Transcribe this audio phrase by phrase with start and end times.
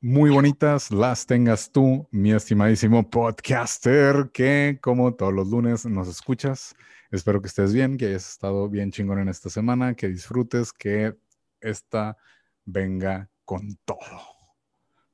[0.00, 6.76] Muy bonitas las tengas tú, mi estimadísimo podcaster, que como todos los lunes nos escuchas.
[7.10, 11.16] Espero que estés bien, que hayas estado bien chingón en esta semana, que disfrutes, que
[11.60, 12.16] esta
[12.64, 13.98] venga con todo.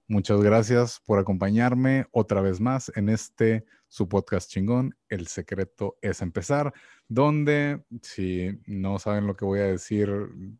[0.06, 6.20] Muchas gracias por acompañarme otra vez más en este su podcast chingón, El secreto es
[6.20, 6.74] empezar,
[7.08, 10.12] donde si no saben lo que voy a decir,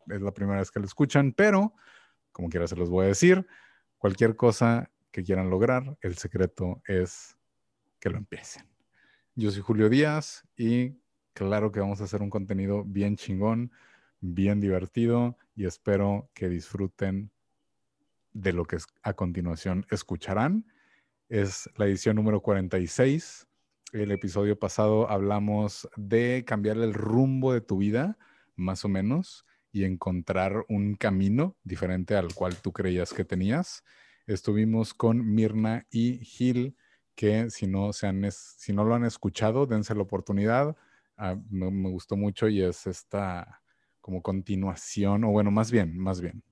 [0.07, 1.75] es la primera vez que lo escuchan, pero
[2.31, 3.45] como quiera se los voy a decir
[4.05, 7.39] cualquier cosa que quieran lograr, el secreto es
[7.99, 8.69] que lo empiecen.
[9.33, 10.99] Yo soy Julio Díaz y
[11.33, 13.71] claro que vamos a hacer un contenido bien chingón,
[14.19, 17.31] bien divertido y espero que disfruten
[18.31, 20.71] de lo que a continuación escucharán.
[21.27, 23.47] Es la edición número 46.
[23.91, 28.19] El episodio pasado hablamos de cambiar el rumbo de tu vida,
[28.55, 33.83] más o menos y encontrar un camino diferente al cual tú creías que tenías.
[34.27, 36.75] Estuvimos con Mirna y Gil,
[37.15, 40.75] que si no, se han, si no lo han escuchado, dense la oportunidad.
[41.17, 43.61] Ah, me, me, gustó mucho y es esta
[44.01, 46.43] como continuación, o bueno, más bien, más bien.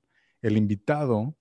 [0.42, 1.36] El invitado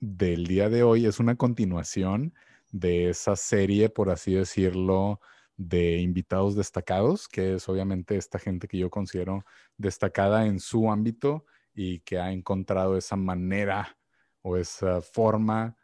[0.00, 2.34] del día de hoy es una continuación
[2.70, 5.20] de esa serie, por así decirlo,
[5.56, 9.44] de invitados destacados, que es obviamente esta gente que yo considero
[9.76, 13.96] destacada en su ámbito y que ha encontrado esa manera
[14.44, 15.74] o esa forma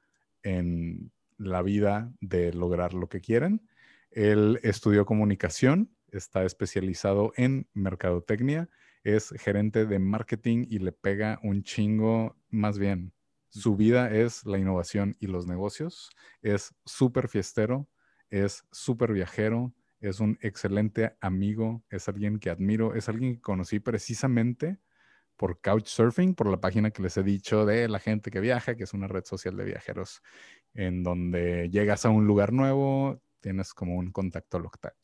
[0.42, 3.66] en la vida de lograr lo que quieren.
[4.11, 8.69] Él estudió comunicación, está especializado en mercadotecnia,
[9.03, 13.14] es gerente de marketing y le pega un chingo, más bien,
[13.48, 16.10] su vida es la innovación y los negocios,
[16.43, 17.88] es súper fiestero,
[18.28, 23.81] es súper viajero, es un excelente amigo, es alguien que admiro, es alguien que conocí
[23.81, 24.78] precisamente
[25.41, 28.84] por Couchsurfing, por la página que les he dicho de la gente que viaja, que
[28.84, 30.21] es una red social de viajeros,
[30.75, 34.59] en donde llegas a un lugar nuevo, tienes como un contacto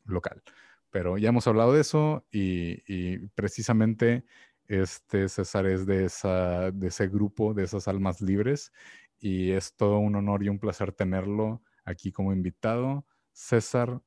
[0.04, 0.42] local.
[0.90, 4.26] Pero ya hemos hablado de eso y, precisamente
[4.66, 8.74] este César es de, esa, de ese grupo, de esas almas libres,
[9.18, 13.06] y es todo un honor y un placer tenerlo aquí como invitado.
[13.32, 14.02] César,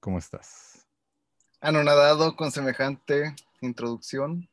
[0.00, 0.86] ¿cómo estás?
[1.62, 4.50] Anonadado con semejante introducción.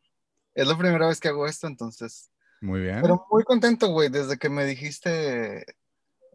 [0.56, 2.30] Es la primera vez que hago esto, entonces.
[2.62, 3.02] Muy bien.
[3.02, 5.66] Pero muy contento, güey, desde que me dijiste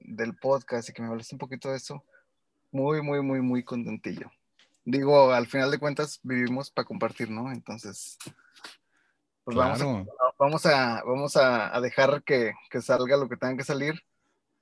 [0.00, 2.04] del podcast y que me hablaste un poquito de eso.
[2.70, 4.30] Muy, muy, muy, muy contentillo.
[4.84, 7.52] Digo, al final de cuentas vivimos para compartir, ¿no?
[7.52, 8.18] Entonces,
[9.44, 10.04] pues vamos, a,
[10.38, 14.02] vamos, a, vamos a, dejar que, que salga lo que tenga que salir.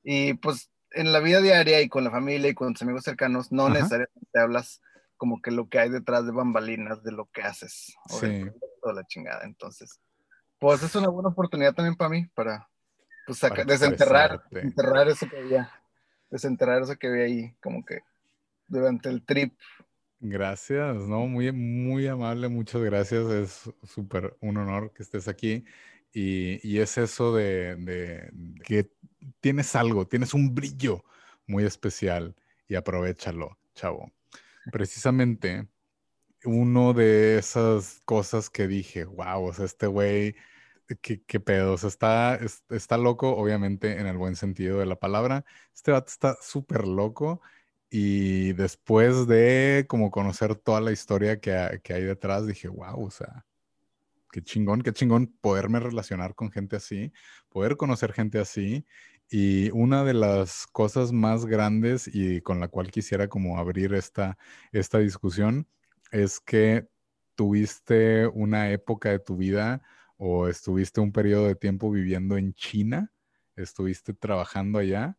[0.03, 3.51] Y pues en la vida diaria y con la familia y con tus amigos cercanos,
[3.51, 4.81] no necesariamente hablas
[5.17, 7.95] como que lo que hay detrás de bambalinas de lo que haces.
[8.11, 8.27] O sí.
[8.27, 8.53] de
[8.95, 9.45] la chingada.
[9.45, 10.01] Entonces,
[10.59, 12.69] pues es una buena oportunidad también para mí, para,
[13.27, 15.71] pues, desenterrar, desenterrar eso que había,
[16.31, 18.01] desenterrar eso que había ahí, como que
[18.67, 19.55] durante el trip.
[20.19, 23.27] Gracias, no, muy, muy amable, muchas gracias.
[23.27, 25.65] Es súper un honor que estés aquí.
[26.13, 28.31] Y, y es eso de, de,
[28.65, 28.91] que
[29.41, 31.05] tienes algo, tienes un brillo
[31.47, 32.35] muy especial
[32.69, 34.11] y aprovechalo, chavo.
[34.73, 35.69] Precisamente,
[36.45, 40.37] uno de esas cosas que dije, wow, o sea, este güey,
[41.01, 41.75] ¿qué, qué pedo?
[41.75, 42.39] Está,
[42.71, 45.45] está loco, obviamente, en el buen sentido de la palabra.
[45.75, 47.41] Este vato está súper loco.
[47.91, 53.11] Y después de como conocer toda la historia que, que hay detrás, dije, wow, o
[53.11, 53.47] sea,
[54.33, 57.13] qué chingón, qué chingón poderme relacionar con gente así,
[57.49, 58.85] poder conocer gente así
[59.29, 64.39] y una de las cosas más grandes y con la cual quisiera como abrir esta,
[64.73, 65.67] esta discusión
[66.13, 66.89] es que
[67.35, 69.83] tuviste una época de tu vida
[70.17, 73.13] o estuviste un periodo de tiempo viviendo en China,
[73.57, 75.19] estuviste trabajando allá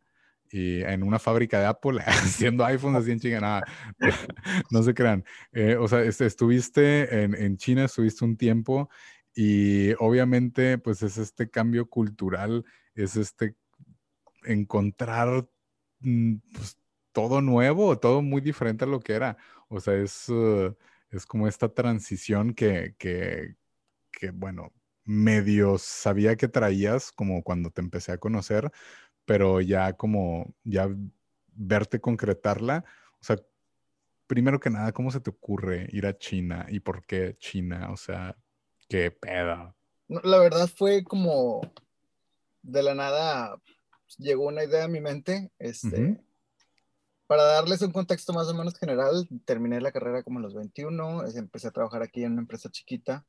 [0.50, 3.64] y en una fábrica de Apple haciendo iPhones así en China, nada,
[4.72, 5.26] no, se crean.
[5.52, 8.90] Eh, o sea, estuviste en, en China, estuviste un tiempo
[9.36, 12.66] y obviamente pues es este cambio cultural,
[12.96, 13.56] es este
[14.52, 15.48] encontrar
[16.00, 16.78] mm, pues,
[17.12, 19.38] todo nuevo, todo muy diferente a lo que era.
[19.70, 20.76] O sea, es, uh,
[21.12, 23.56] es como esta transición que, que,
[24.12, 24.74] que, bueno,
[25.04, 28.72] medio sabía que traías como cuando te empecé a conocer,
[29.26, 30.90] pero ya como, ya
[31.48, 32.86] verte concretarla,
[33.20, 33.38] o sea,
[34.28, 37.90] primero que nada, ¿cómo se te ocurre ir a China y por qué China?
[37.92, 38.38] O sea,
[38.90, 39.76] qué peda.
[40.08, 41.62] la verdad fue como
[42.62, 43.60] de la nada
[44.18, 45.52] llegó una idea a mi mente.
[45.60, 46.20] Este,
[47.28, 51.28] Para darles un contexto más o menos general, terminé la carrera como a los 21,
[51.36, 53.26] empecé a trabajar aquí en una empresa chiquita,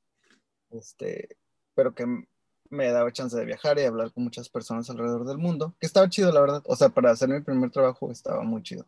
[0.70, 1.36] este,
[1.74, 2.06] pero que
[2.70, 6.08] me daba chance de viajar y hablar con muchas personas alrededor del mundo, que estaba
[6.08, 6.62] chido, la verdad.
[6.66, 8.86] O sea, para hacer mi primer trabajo estaba muy chido.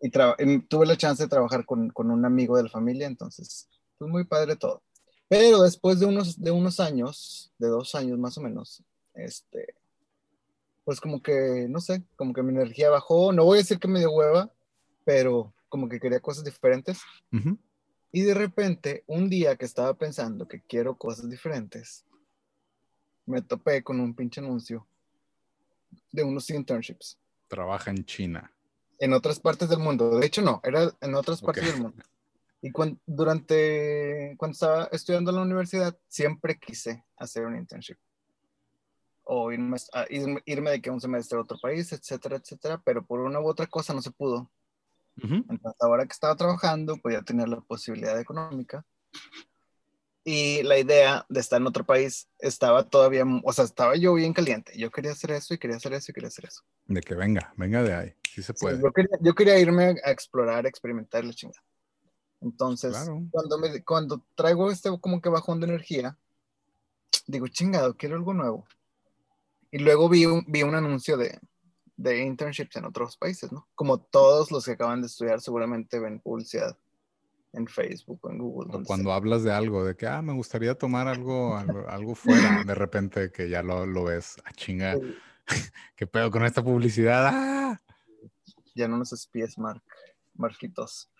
[0.00, 3.68] y, tuve la chance de trabajar con, con, un amigo de la familia, entonces,
[3.98, 4.82] pues muy padre todo.
[5.28, 8.82] Pero después de unos, de unos años, de dos años más o menos,
[9.14, 9.74] este,
[10.84, 13.32] pues como que, no sé, como que mi energía bajó.
[13.32, 14.52] No voy a decir que me dio hueva,
[15.04, 17.00] pero como que quería cosas diferentes.
[18.12, 22.04] Y de repente, un día que estaba pensando que quiero cosas diferentes,
[23.26, 24.86] me topé con un pinche anuncio
[26.10, 27.18] de unos internships.
[27.48, 28.52] Trabaja en China.
[28.98, 30.18] En otras partes del mundo.
[30.18, 32.02] De hecho, no, era en otras partes del mundo.
[32.62, 37.96] Y cuando, durante, cuando estaba estudiando en la universidad, siempre quise hacer un internship.
[39.32, 39.76] O irme,
[40.44, 42.82] irme de que un semestre a otro país, etcétera, etcétera.
[42.84, 44.50] Pero por una u otra cosa no se pudo.
[45.22, 48.84] Entonces, ahora que estaba trabajando, podía tener la posibilidad económica
[50.24, 54.32] y la idea de estar en otro país estaba todavía, o sea, estaba yo bien
[54.32, 54.72] caliente.
[54.76, 56.62] Yo quería hacer eso y quería hacer eso y quería hacer eso.
[56.86, 58.80] De que venga, venga de ahí, sí se puede.
[59.20, 61.62] yo, quería, irme a explorar, a experimentar la chingada.
[62.42, 62.96] Entonces,
[63.30, 66.16] cuando, me, cuando traigo este como que bajón de energía,
[67.26, 68.66] digo, chingado, quiero algo nuevo.
[69.70, 71.38] Y luego vi un, vi un anuncio de,
[71.96, 73.68] de internships en otros países, ¿no?
[73.74, 76.76] Como todos los que acaban de estudiar seguramente ven publicidad
[77.52, 78.84] en Facebook o en Google.
[78.84, 83.30] cuando hablas de algo, de que, ah, me gustaría tomar algo, algo, fuera, de repente
[83.32, 84.96] que ya lo, lo ves, a ah, chinga,
[85.96, 87.30] ¿qué pedo con esta publicidad?
[87.32, 87.80] ¡Ah!
[88.74, 89.82] Ya no nos espíes, Mark,
[90.34, 91.10] Marquitos.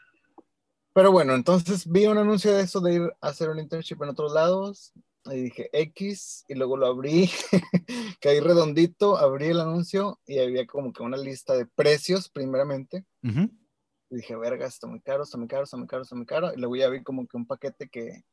[0.92, 4.08] Pero bueno, entonces vi un anuncio de eso de ir a hacer un internship en
[4.08, 4.92] otros lados
[5.26, 7.30] y dije X y luego lo abrí,
[8.20, 13.04] caí redondito, abrí el anuncio y había como que una lista de precios primeramente.
[13.22, 16.52] Y dije, verga, está muy caro, está muy caro, está muy caro, está muy caro.
[16.52, 18.24] Y luego ya vi como que un paquete que,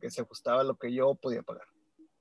[0.00, 1.66] que se ajustaba a lo que yo podía pagar.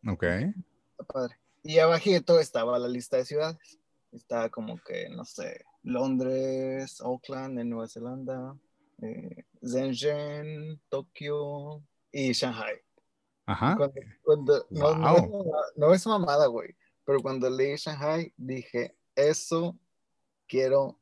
[0.08, 0.24] Ok.
[0.24, 1.38] Está padre.
[1.62, 3.80] Y abajito estaba la lista de ciudades.
[4.12, 8.56] Estaba como que, no sé, Londres, Auckland en Nueva Zelanda,
[9.02, 12.76] eh, Shenzhen, Tokio y Shanghai.
[13.46, 13.78] Ajá.
[14.24, 15.44] Cuando, no, no,
[15.76, 16.76] no, es mamada, güey.
[17.06, 19.78] Pero cuando leí Shanghai, dije, eso
[20.48, 20.98] quiero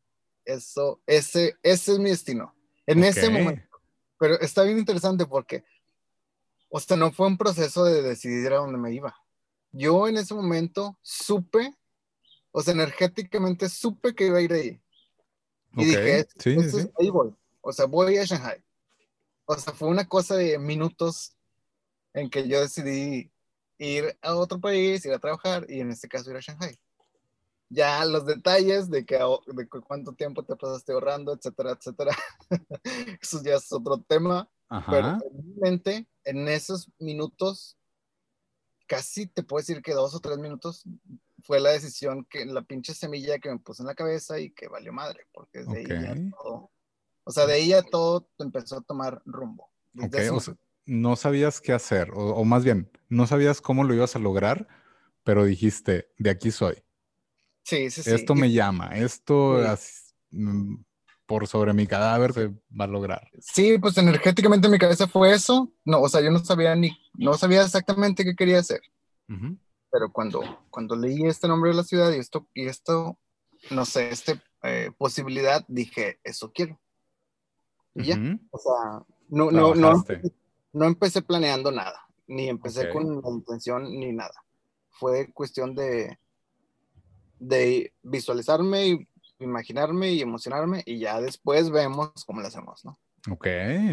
[0.45, 2.53] eso, ese, ese es mi destino.
[2.85, 3.63] En ese momento.
[4.19, 5.63] Pero está bien interesante porque,
[6.69, 9.15] o sea, no fue un proceso de decidir a dónde me iba.
[9.71, 11.75] Yo en ese momento supe,
[12.51, 14.81] o sea, energéticamente supe que iba a ir ahí.
[15.73, 16.57] Y dije, sí,
[16.99, 17.33] ahí voy.
[17.61, 18.61] O sea, voy a Shanghai.
[19.45, 21.35] O sea, fue una cosa de minutos
[22.13, 23.31] en que yo decidí
[23.77, 26.77] ir a otro país, ir a trabajar y en este caso ir a Shanghai
[27.71, 32.11] ya los detalles de, que, de cuánto tiempo te pasaste ahorrando, etcétera, etcétera.
[33.21, 34.49] Eso ya es otro tema.
[34.89, 35.17] Pero
[35.57, 37.77] realmente en esos minutos,
[38.87, 40.83] casi te puedo decir que dos o tres minutos
[41.43, 44.67] fue la decisión que la pinche semilla que me puse en la cabeza y que
[44.67, 46.71] valió madre, porque de ahí ya todo,
[47.23, 49.69] o sea, de ahí ya todo empezó a tomar rumbo.
[50.85, 54.67] No sabías qué hacer, o, o más bien, no sabías cómo lo ibas a lograr,
[55.23, 56.83] pero dijiste, de aquí soy.
[57.63, 58.11] Sí, sí, sí.
[58.11, 59.59] Esto me llama, esto
[60.31, 60.75] mm,
[61.25, 63.29] por sobre mi cadáver se va a lograr.
[63.39, 65.71] Sí, pues energéticamente mi cabeza fue eso.
[65.85, 68.81] No, o sea, yo no sabía ni, no sabía exactamente qué quería hacer.
[69.91, 73.17] Pero cuando, cuando leí este nombre de la ciudad y esto, y esto,
[73.69, 76.79] no sé, esta eh, posibilidad, dije, eso quiero.
[77.95, 78.15] Y ya,
[78.51, 80.03] o sea, no, no, no,
[80.73, 84.43] no empecé planeando nada, ni empecé con intención ni nada.
[84.89, 86.17] Fue cuestión de,
[87.39, 89.07] de visualizarme y
[89.39, 92.99] imaginarme y emocionarme y ya después vemos cómo lo hacemos, ¿no?
[93.29, 93.47] Ok,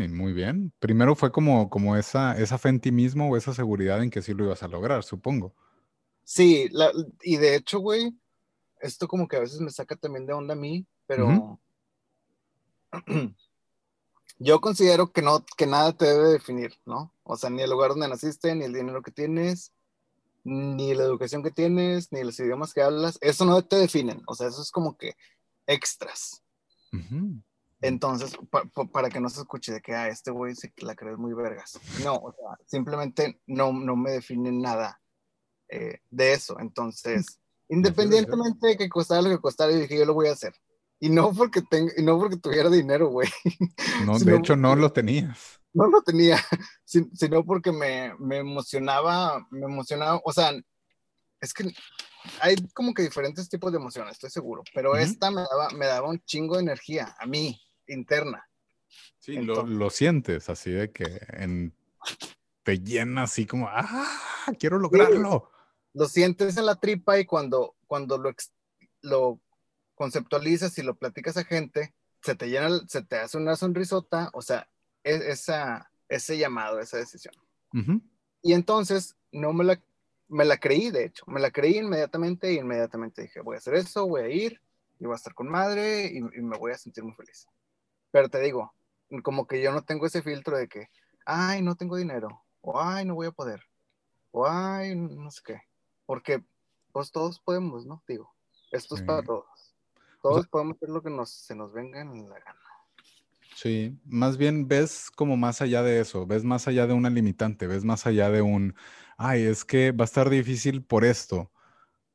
[0.09, 0.73] muy bien.
[0.79, 4.23] Primero fue como, como esa, esa fe en ti mismo o esa seguridad en que
[4.23, 5.55] sí lo ibas a lograr, supongo.
[6.25, 6.71] Sí,
[7.23, 8.15] y de hecho, güey,
[8.81, 11.61] esto como que a veces me saca también de onda a mí, pero
[14.39, 17.13] yo considero que no, que nada te debe definir, ¿no?
[17.25, 19.73] O sea, ni el lugar donde naciste, ni el dinero que tienes,
[20.45, 24.35] ni la educación que tienes, ni los idiomas que hablas, eso no te definen, o
[24.35, 25.15] sea, eso es como que
[25.67, 26.43] extras.
[27.81, 28.37] Entonces,
[28.93, 31.79] para que no se escuche de que, ah, este güey se la crees muy vergas.
[32.03, 35.01] No, o sea, simplemente no, no me define nada
[35.69, 36.59] eh, de eso.
[36.59, 40.55] Entonces, independientemente de que costara lo que costara, yo dije, yo lo voy a hacer.
[41.01, 43.29] Y no porque, tenga, y no porque tuviera dinero, güey.
[44.07, 45.61] No, de hecho no lo tenías.
[45.73, 46.39] No lo tenía,
[46.85, 50.53] sino porque me, me emocionaba, me emocionaba, o sea,
[51.41, 51.73] es que
[52.41, 56.09] hay como que diferentes tipos de emociones, estoy seguro, pero esta me daba, me daba
[56.09, 58.45] un chingo de energía a mí, interna.
[59.19, 61.75] Sí, lo, lo, sientes así de que en,
[62.63, 64.07] te llena así como, ah,
[64.59, 65.51] quiero lograrlo.
[65.93, 68.35] lo sientes en la tripa y cuando, cuando lo,
[69.03, 69.41] lo
[69.99, 74.41] conceptualizas y lo platicas a gente, se te llena, se te hace una sonrisota, o
[74.41, 74.71] sea,
[75.03, 77.35] es, esa, ese llamado, esa decisión.
[78.43, 79.83] Y entonces no me la,
[80.29, 83.75] me la creí, de hecho, me la creí inmediatamente y inmediatamente dije, voy a hacer
[83.75, 84.61] eso, voy a ir,
[85.01, 87.47] y voy a estar con madre y, y me voy a sentir muy feliz.
[88.11, 88.73] Pero te digo,
[89.23, 90.89] como que yo no tengo ese filtro de que,
[91.27, 93.65] ay, no tengo dinero, o ay, no voy a poder,
[94.31, 95.63] o ay, no sé qué,
[96.07, 96.43] porque
[96.93, 98.03] pues todos podemos, ¿no?
[98.07, 98.33] Digo,
[98.71, 99.58] esto es para todos.
[100.23, 102.61] Todos podemos hacer lo que nos, se nos venga en la gana.
[103.59, 107.67] Sí, más bien ves como más allá de eso, ves más allá de una limitante,
[107.67, 108.77] ves más allá de un,
[109.17, 111.51] ay, es que va a estar difícil por esto,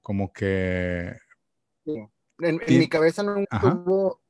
[0.02, 1.18] como que...
[1.84, 2.08] Sí.
[2.40, 4.22] En, mi cabeza nunca estuvo,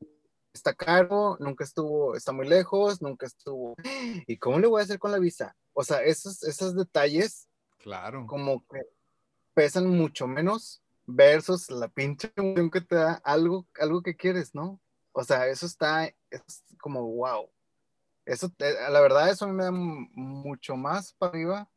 [0.53, 3.75] está caro, nunca estuvo, está muy lejos, nunca estuvo,
[4.27, 5.55] ¿y cómo le voy a hacer con la visa?
[5.73, 8.25] O sea, esos, esos detalles, claro.
[8.27, 8.81] como que
[9.53, 14.79] pesan mucho menos versus la pinche emoción que te da algo, algo que quieres, ¿no?
[15.11, 17.49] O sea, eso está, es como, wow.
[18.25, 21.69] Eso, la verdad, eso me da mucho más para arriba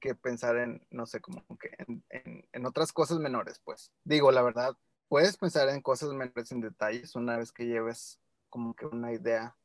[0.00, 3.90] que pensar en, no sé, como que en, en, otras cosas menores, pues.
[4.04, 4.76] Digo, la verdad,
[5.08, 9.56] puedes pensar en cosas menores en detalles una vez que lleves como que una idea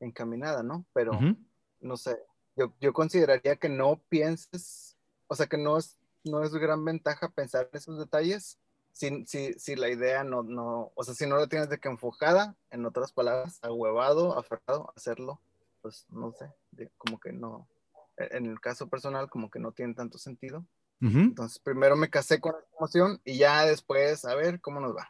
[0.00, 0.84] encaminada, ¿no?
[0.92, 1.12] Pero,
[1.80, 2.18] no sé,
[2.56, 4.96] yo, yo consideraría que no pienses,
[5.28, 8.58] o sea, que no es no es gran ventaja pensar en esos detalles
[8.96, 11.90] si, si, si, la idea no, no, o sea, si no la tienes de que
[11.90, 15.38] enfocada, en otras palabras, ahuevado, aferrado, hacerlo,
[15.82, 16.50] pues no sé,
[16.96, 17.68] como que no,
[18.16, 20.64] e, en el caso personal, como que no tiene tanto sentido.
[20.98, 25.06] Entonces, primero me casé con la emoción y ya después, a ver cómo nos va.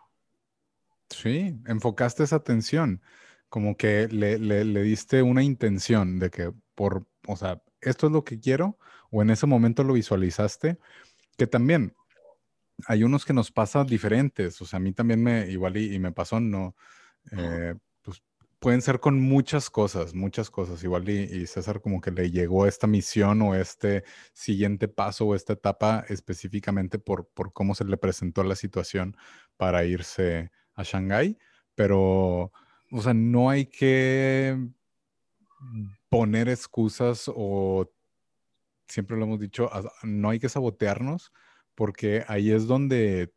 [1.08, 3.00] Sí, enfocaste esa atención,
[3.48, 8.12] como que le, le, le diste una intención de que por, o sea, esto es
[8.12, 8.80] lo que quiero,
[9.12, 10.78] o en ese momento lo visualizaste,
[11.36, 11.94] que también
[12.86, 16.12] hay unos que nos pasan diferentes, o sea, a mí también me, igual y, me
[16.12, 16.76] pasó, no,
[17.32, 18.22] eh, pues
[18.58, 22.86] pueden ser con muchas cosas, muchas cosas, igual y, César como que le llegó esta
[22.86, 28.44] misión o este siguiente paso o esta etapa específicamente por, por cómo se le presentó
[28.44, 29.16] la situación
[29.56, 31.38] para irse a Shanghái,
[31.74, 32.52] pero,
[32.90, 34.56] o sea, no hay que
[36.10, 37.90] poner excusas o
[38.88, 39.70] siempre lo hemos dicho,
[40.02, 41.32] no hay que sabotearnos
[41.74, 43.32] porque ahí es donde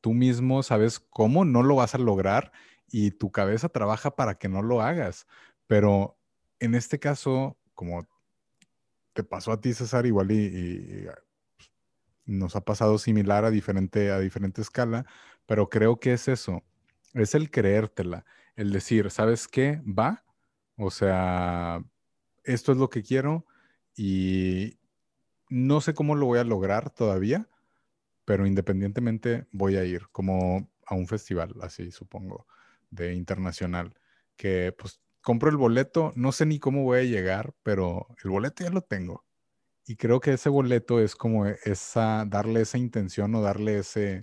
[0.00, 2.52] tú mismo sabes cómo no lo vas a lograr
[2.88, 5.26] y tu cabeza trabaja para que no lo hagas.
[5.66, 6.18] Pero
[6.58, 8.06] en este caso, como
[9.14, 11.06] te pasó a ti, César, igual y,
[11.56, 11.70] pues,
[12.26, 15.06] nos ha pasado similar a diferente, a diferente escala,
[15.46, 16.62] pero creo que es eso,
[17.14, 18.24] es el creértela,
[18.56, 19.80] el decir, ¿sabes qué?
[19.86, 20.24] Va,
[20.76, 21.82] o sea,
[22.42, 23.46] esto es lo que quiero
[23.96, 24.78] y
[25.54, 27.48] no sé cómo lo voy a lograr todavía,
[28.24, 32.48] pero independientemente voy a ir como a un festival, así supongo,
[32.90, 33.94] de internacional,
[34.36, 38.64] que pues compro el boleto, no sé ni cómo voy a llegar, pero el boleto
[38.64, 39.24] ya lo tengo.
[39.86, 44.22] Y creo que ese boleto es como esa, darle esa intención o darle ese,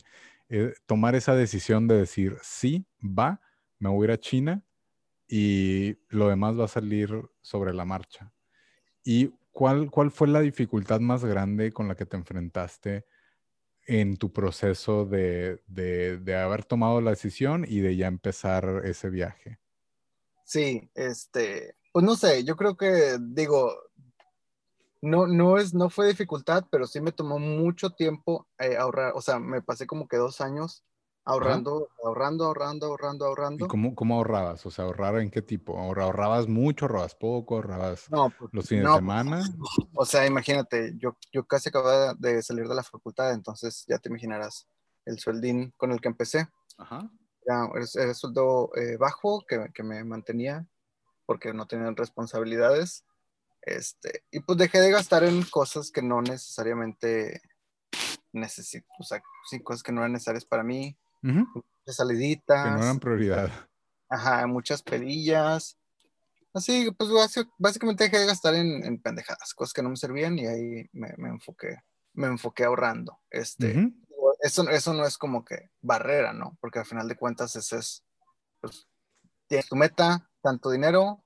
[0.50, 3.40] eh, tomar esa decisión de decir, sí, va,
[3.80, 4.66] me voy a ir a China
[5.30, 7.10] y lo demás va a salir
[7.42, 8.34] sobre la marcha.
[9.06, 13.06] ¿Y cuál, cuál fue la dificultad más grande con la que te enfrentaste
[13.86, 19.60] en tu proceso de, de, haber tomado la decisión y de ya empezar ese viaje?
[20.46, 23.74] Sí, este, pues no sé, yo creo que, digo,
[25.02, 29.22] no, no, es, no fue dificultad, pero sí me tomó mucho tiempo eh, ahorrar, o
[29.22, 30.84] sea, me pasé como que dos años
[31.24, 33.66] Ahorrando, ahorrando, ahorrando, ahorrando, ahorrando.
[33.66, 34.66] ¿Y cómo, cómo, ahorrabas?
[34.66, 35.78] O sea, ¿ahorrar en qué tipo?
[35.78, 39.42] ¿Ahorrabas mucho, ahorrabas poco, ahorrabas no, pues, los fines de pues, semana?
[39.94, 44.10] o sea, imagínate, yo, yo casi acababa de salir de la facultad, entonces ya te
[44.10, 44.68] imaginarás
[45.06, 46.48] el sueldín con el que empecé.
[46.80, 47.08] Ajá.
[47.46, 50.68] Era, era sueldo eh, bajo que, que, me mantenía
[51.28, 53.06] porque no tenían responsabilidades.
[53.62, 57.42] Este, y pues dejé de gastar en cosas que no necesariamente
[58.34, 62.64] necesito, o sea, sí, cosas que no eran necesarias para mí de saliditas.
[62.64, 63.52] Que no eran prioridad.
[64.10, 65.78] Ajá, muchas pedillas.
[66.54, 67.10] Así, pues
[67.58, 71.78] básicamente dejé de gastar en, pendejadas, cosas que no me servían y ahí me, enfoqué,
[72.14, 73.20] me enfoqué ahorrando.
[73.30, 73.90] Este,
[74.42, 76.58] eso, eso no es como que barrera, ¿no?
[76.60, 78.04] Porque al final de cuentas ese es
[78.60, 78.88] pues
[79.48, 81.24] tienes tu meta, tanto dinero,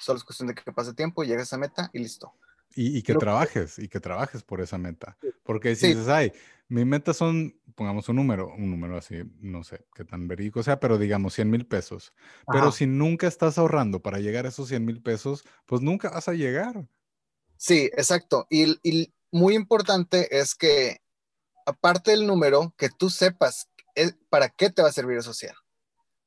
[0.00, 2.32] solo es cuestión de que pase tiempo, llegues a esa meta y listo.
[2.78, 5.16] Y, que trabajes, y que trabajes por esa meta.
[5.44, 6.30] Porque si dices, ay,
[6.68, 10.80] mi meta son, pongamos un número, un número así, no sé qué tan verídico sea,
[10.80, 12.12] pero digamos 100 mil pesos.
[12.50, 16.28] Pero si nunca estás ahorrando para llegar a esos 100 mil pesos, pues nunca vas
[16.28, 16.86] a llegar.
[17.56, 18.46] Sí, exacto.
[18.50, 20.98] Y, y, muy importante es que,
[21.66, 25.52] aparte del número, que tú sepas eh, para qué te va a servir eso 100.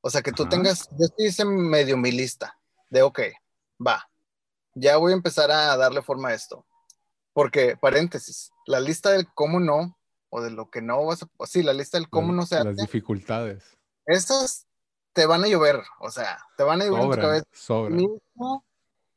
[0.02, 2.58] O sea, que tú tengas, yo hice medio mi lista
[2.90, 3.20] de, ok,
[3.86, 4.10] va,
[4.76, 6.66] ya voy a empezar a darle forma a esto.
[7.34, 9.99] Porque, paréntesis, la lista del cómo no,
[10.30, 12.66] o de lo que no vas a, sí, la lista del cómo no se hace.
[12.66, 13.78] Las dificultades.
[14.06, 14.68] Esas
[15.14, 17.46] te van a llover, o sea, te van a llover en tu cabeza.
[17.52, 17.98] Sobra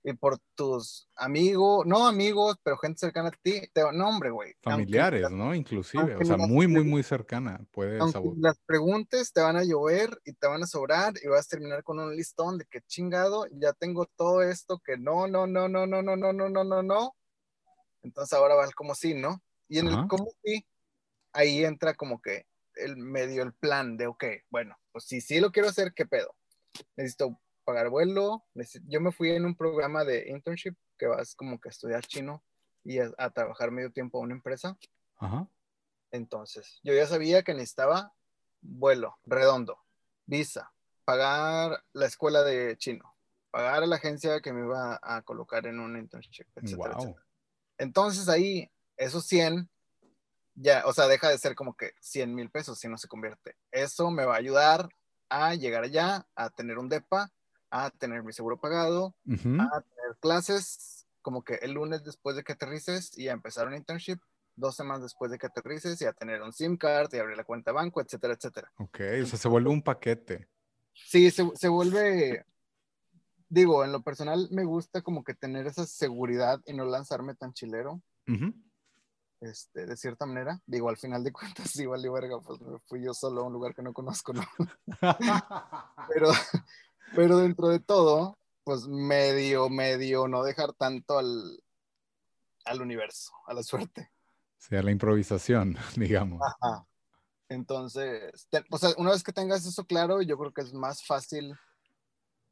[0.04, 4.54] y por tus amigos, no amigos, pero gente cercana a ti, te, no hombre, güey.
[4.61, 5.54] Familiares, ¿no?
[5.54, 7.64] Inclusive, o sea, muy, muy, muy cercana.
[7.71, 7.99] Puede
[8.38, 11.85] las preguntas te van a llover y te van a sobrar y vas a terminar
[11.85, 15.87] con un listón de que chingado, ya tengo todo esto que no, no, no, no,
[15.87, 17.14] no, no, no, no, no, no, no.
[18.02, 19.40] Entonces ahora va el como sí, ¿no?
[19.69, 20.66] Y en el como sí,
[21.33, 25.53] ahí entra como que el medio, el plan de, ok, bueno, pues si sí lo
[25.53, 26.35] quiero hacer, ¿qué pedo?
[26.97, 28.45] Necesito pagar vuelo.
[28.87, 32.43] Yo me fui en un programa de internship que vas como que a estudiar chino
[32.85, 34.77] y a, trabajar medio tiempo a una empresa.
[35.19, 35.49] Ajá.
[36.11, 38.12] Entonces, yo ya sabía que necesitaba
[38.61, 39.79] vuelo redondo,
[40.27, 40.73] visa,
[41.05, 43.17] pagar la escuela de chino,
[43.51, 46.97] pagar a la agencia que me iba a colocar en un internship, etcétera,
[47.79, 49.69] Entonces ahí, esos 100,
[50.55, 53.57] ya, o sea, deja de ser como que 100 mil pesos si no se convierte.
[53.71, 54.89] Eso me va a ayudar
[55.29, 57.33] a llegar allá, a tener un DEPA
[57.73, 62.53] a tener mi seguro pagado, a tener clases como que el lunes después de que
[62.53, 64.19] aterrices y a empezar un internship,
[64.55, 67.45] dos semanas después de que aterrices y a tener un SIM card y abrir la
[67.45, 68.71] cuenta de banco, etcétera, etcétera.
[68.77, 70.49] Ok, o sea, se vuelve un paquete.
[70.93, 72.45] Sí, se, se vuelve,
[73.49, 77.55] digo, en lo personal me gusta como que tener esa seguridad y no lanzarme tan
[77.55, 78.03] chilero.
[79.43, 83.03] Este, de cierta manera, digo, al final de cuentas, igual y verga, pues me fui
[83.03, 84.43] yo solo a un lugar que no conozco, ¿no?
[86.09, 86.31] pero,
[87.16, 91.61] pero dentro de todo, pues medio, medio, no dejar tanto al,
[92.64, 94.12] al universo, a la suerte.
[94.59, 96.40] Sí, a la improvisación, digamos.
[96.40, 96.87] Ajá.
[97.49, 101.53] Entonces, o sea, una vez que tengas eso claro, yo creo que es más fácil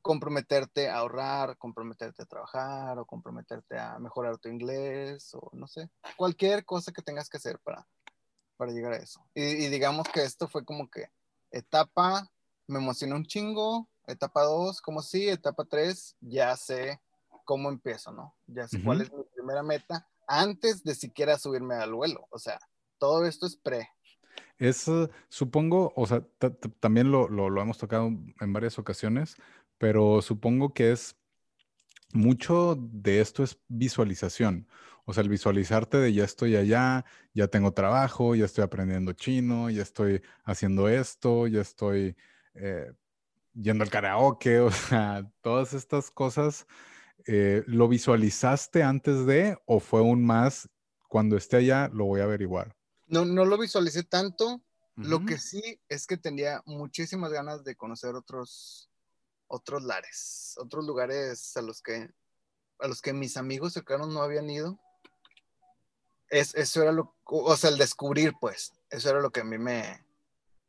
[0.02, 5.90] comprometerte a ahorrar, comprometerte a trabajar o comprometerte a mejorar tu inglés o no sé,
[6.16, 7.86] cualquier cosa que tengas que hacer para,
[8.56, 9.24] para llegar a eso.
[9.34, 11.10] Y, y digamos que esto fue como que
[11.50, 12.30] etapa,
[12.66, 17.00] me emocionó un chingo, etapa 2, como sí, etapa 3, ya sé
[17.44, 18.34] cómo empiezo, ¿no?
[18.46, 22.28] Ya sé cuál es mi primera meta antes de siquiera subirme al vuelo.
[22.30, 22.60] O sea,
[22.98, 23.88] todo esto es pre.
[24.58, 24.88] Es,
[25.28, 26.24] supongo, o sea,
[26.78, 29.36] también lo, lo, hemos tocado en varias ocasiones,
[29.80, 31.16] pero supongo que es
[32.12, 34.68] mucho de esto es visualización.
[35.06, 39.70] O sea, el visualizarte de ya estoy allá, ya tengo trabajo, ya estoy aprendiendo chino,
[39.70, 42.14] ya estoy haciendo esto, ya estoy
[42.52, 42.92] eh,
[43.54, 46.66] yendo al karaoke, o sea, todas estas cosas,
[47.26, 50.68] eh, ¿lo visualizaste antes de o fue un más
[51.08, 52.76] cuando esté allá lo voy a averiguar?
[53.06, 54.62] No, no lo visualicé tanto.
[54.96, 58.89] Lo que sí es que tenía muchísimas ganas de conocer otros,
[59.50, 62.08] otros lares, otros lugares a los que,
[62.78, 64.78] a los que mis amigos cercanos no habían ido.
[66.28, 69.58] Es, eso era lo, o sea, el descubrir, pues, eso era lo que a mí
[69.58, 70.04] me,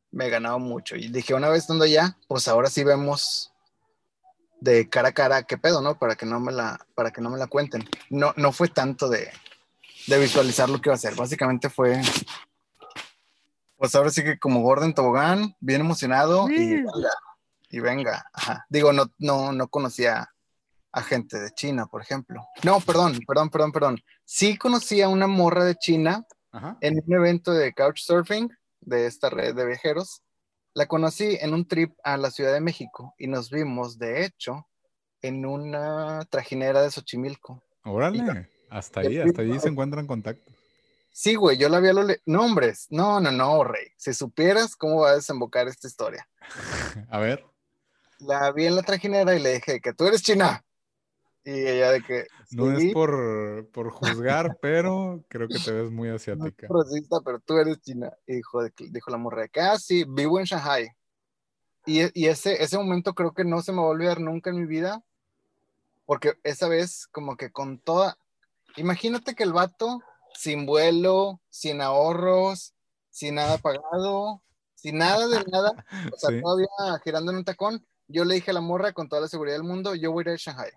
[0.09, 0.95] me ganaba mucho.
[0.95, 3.53] Y dije, una vez estando allá, pues ahora sí vemos
[4.59, 5.99] de cara a cara qué pedo, ¿no?
[5.99, 7.87] Para que no me la, para que no me la cuenten.
[8.09, 9.31] No, no fue tanto de,
[10.07, 11.13] de visualizar lo que iba a hacer.
[11.13, 12.01] Básicamente fue,
[13.77, 17.11] pues ahora sí que como Gordon Tobogán, bien emocionado y venga,
[17.71, 18.25] y venga.
[18.69, 20.29] Digo, no, no, no conocía
[20.91, 22.45] a gente de China, por ejemplo.
[22.63, 24.03] No, perdón, perdón, perdón, perdón.
[24.25, 26.25] Sí conocía a una morra de China
[26.81, 28.49] en un evento de couchsurfing
[28.81, 30.21] de esta red de viajeros.
[30.73, 34.67] La conocí en un trip a la Ciudad de México y nos vimos, de hecho,
[35.21, 37.63] en una trajinera de Xochimilco.
[37.83, 40.53] Órale, hasta ahí, hasta ahí se encuentran contactos.
[41.13, 42.87] Sí, güey, yo la vi a los nombres.
[42.89, 43.87] No, no, no, rey.
[43.97, 46.27] Si supieras cómo va a desembocar esta historia.
[47.09, 47.50] a ver.
[48.21, 50.63] La vi en la trajinera y le dije que tú eres china.
[51.43, 52.27] Y ella de que...
[52.51, 56.67] No es por, por juzgar, pero creo que te ves muy asiática.
[56.69, 58.13] No racista, pero tú eres china.
[58.27, 60.89] Hijo de, dijo la morra de que, ah, sí, vivo en Shanghai.
[61.85, 64.57] Y, y, ese, ese momento creo que no se me va a olvidar nunca en
[64.57, 65.03] mi vida,
[66.05, 68.17] porque esa vez como que con toda...
[68.77, 69.99] Imagínate que el vato,
[70.35, 72.75] sin vuelo, sin ahorros,
[73.09, 74.43] sin nada pagado,
[74.75, 76.67] sin nada de nada, o sea, todavía
[77.03, 79.63] girando en un tacón, yo le dije a la morra con toda la seguridad del
[79.63, 80.71] mundo, yo voy a ir a Shanghai.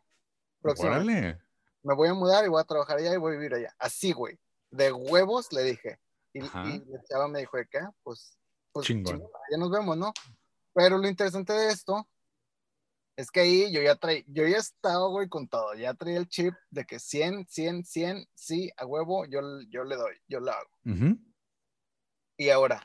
[0.61, 1.38] próximamente.
[1.83, 3.75] Me voy a mudar y voy a trabajar allá y voy a vivir allá.
[3.79, 4.38] Así, güey.
[4.70, 5.99] De huevos le dije.
[6.33, 7.81] Y, y la chava me dijo, ¿de qué?
[8.03, 8.38] Pues,
[8.73, 9.16] pues Chingón.
[9.16, 10.12] chingón, ya nos vemos, ¿no?
[10.73, 12.09] Pero lo interesante de esto
[13.16, 15.75] es que ahí yo ya traí, yo ya estaba, güey, con todo.
[15.75, 19.97] Ya traía el chip de que 100, 100, 100, sí, a huevo, yo, yo le
[19.97, 20.70] doy, yo lo hago.
[20.87, 21.16] Ujú.
[22.37, 22.85] Y ahora,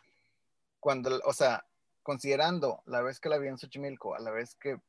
[0.79, 1.65] cuando, o sea,
[2.09, 4.81] considerando la vez que la vi en Xochimilco, a la vez que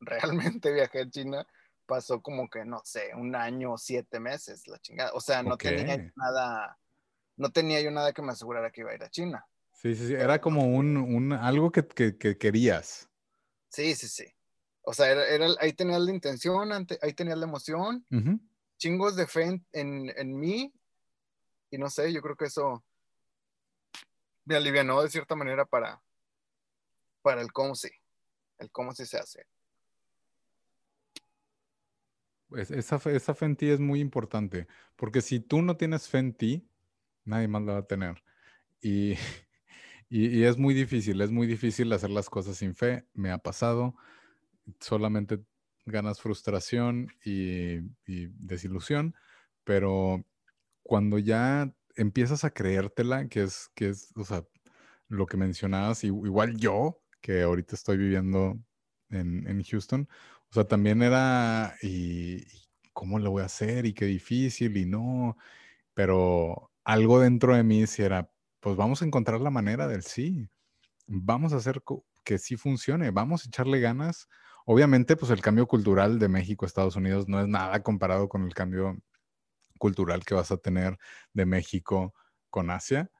[0.00, 1.46] realmente viajé a China,
[1.84, 5.12] pasó como que, no sé, un año o siete meses, la chingada.
[5.12, 6.78] O sea, no tenía nada,
[7.36, 9.46] no tenía yo nada que me asegurara que iba a ir a China.
[9.74, 10.14] Sí, sí, sí.
[10.14, 13.08] Era como un, un algo que, que- que querías.
[13.68, 14.24] Sí, sí, sí.
[14.82, 18.06] O sea, era, era- ahí tenías la intención, ante- ahí tenías la emoción,
[18.78, 20.72] chingos de fe en, en, en mí,
[21.70, 22.82] y no sé, yo creo que eso
[24.44, 26.02] me alivianó de cierta manera para,
[27.22, 27.90] para el cómo sí,
[28.58, 29.46] el cómo sí se hace.
[32.50, 36.08] Es- esa, fe, esa fe en ti es muy importante, porque si tú no tienes
[36.08, 36.68] fe en ti,
[37.24, 38.22] nadie más la va a tener.
[40.10, 43.06] Y, y, es muy difícil, es muy difícil hacer las cosas sin fe.
[43.14, 43.96] Me ha pasado,
[44.80, 45.40] solamente
[45.86, 49.14] ganas frustración y, y desilusión,
[49.64, 50.24] pero
[50.82, 54.44] cuando ya empiezas a creértela, que es, que es, o sea,
[55.08, 58.58] lo que mencionabas, igual yo, que ahorita estoy viviendo
[59.10, 60.08] en, en Houston,
[60.50, 63.86] o sea, también era, y, y cómo lo voy a hacer?
[63.86, 65.38] Y qué difícil, y no,
[65.94, 68.30] pero algo dentro de mí sí era,
[68.60, 70.48] pues vamos a encontrar la manera del sí,
[71.06, 71.82] vamos a hacer
[72.24, 74.28] que sí funcione, vamos a echarle ganas.
[74.66, 78.44] Obviamente, pues el cambio cultural de México a Estados Unidos no es nada comparado con
[78.44, 78.98] el cambio
[79.78, 80.98] cultural que vas a tener
[81.34, 82.14] de México
[82.50, 83.10] con Asia.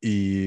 [0.00, 0.45] Y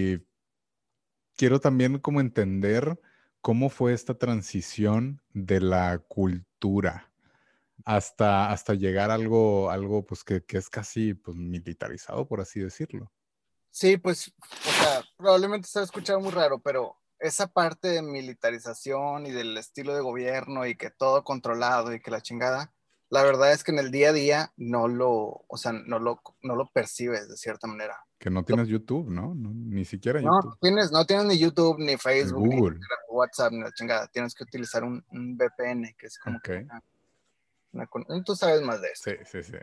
[1.40, 3.00] quiero también como entender
[3.40, 7.10] cómo fue esta transición de la cultura
[7.86, 12.60] hasta, hasta llegar a algo, algo pues que, que es casi pues, militarizado, por así
[12.60, 13.10] decirlo.
[13.72, 14.34] Sí, pues,
[14.68, 19.58] o sea, probablemente se ha escuchado muy raro, pero esa parte de militarización y del
[19.58, 22.74] estilo de gobierno y que todo controlado y que la chingada,
[23.10, 26.22] la verdad es que en el día a día no lo, o sea, no lo,
[26.44, 27.98] no lo percibes de cierta manera.
[28.20, 29.34] Que no tienes YouTube, ¿no?
[29.34, 30.58] No, ni siquiera No YouTube.
[30.62, 32.80] tienes, no tienes ni YouTube, ni Facebook, ni Google.
[33.10, 34.08] WhatsApp, ni la chingada.
[34.08, 36.64] Tienes que utilizar un, un VPN, que es como que Ok.
[37.74, 39.04] una- una tú sabes más de eso.
[39.10, 39.58] Sí, sí, sí.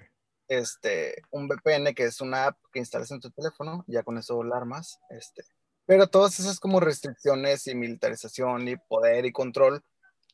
[0.49, 4.43] este, un VPN que es una app que instalas en tu teléfono, ya con eso
[4.45, 5.43] la armas, este,
[5.87, 9.83] pero todas esas como restricciones y militarización y poder y control,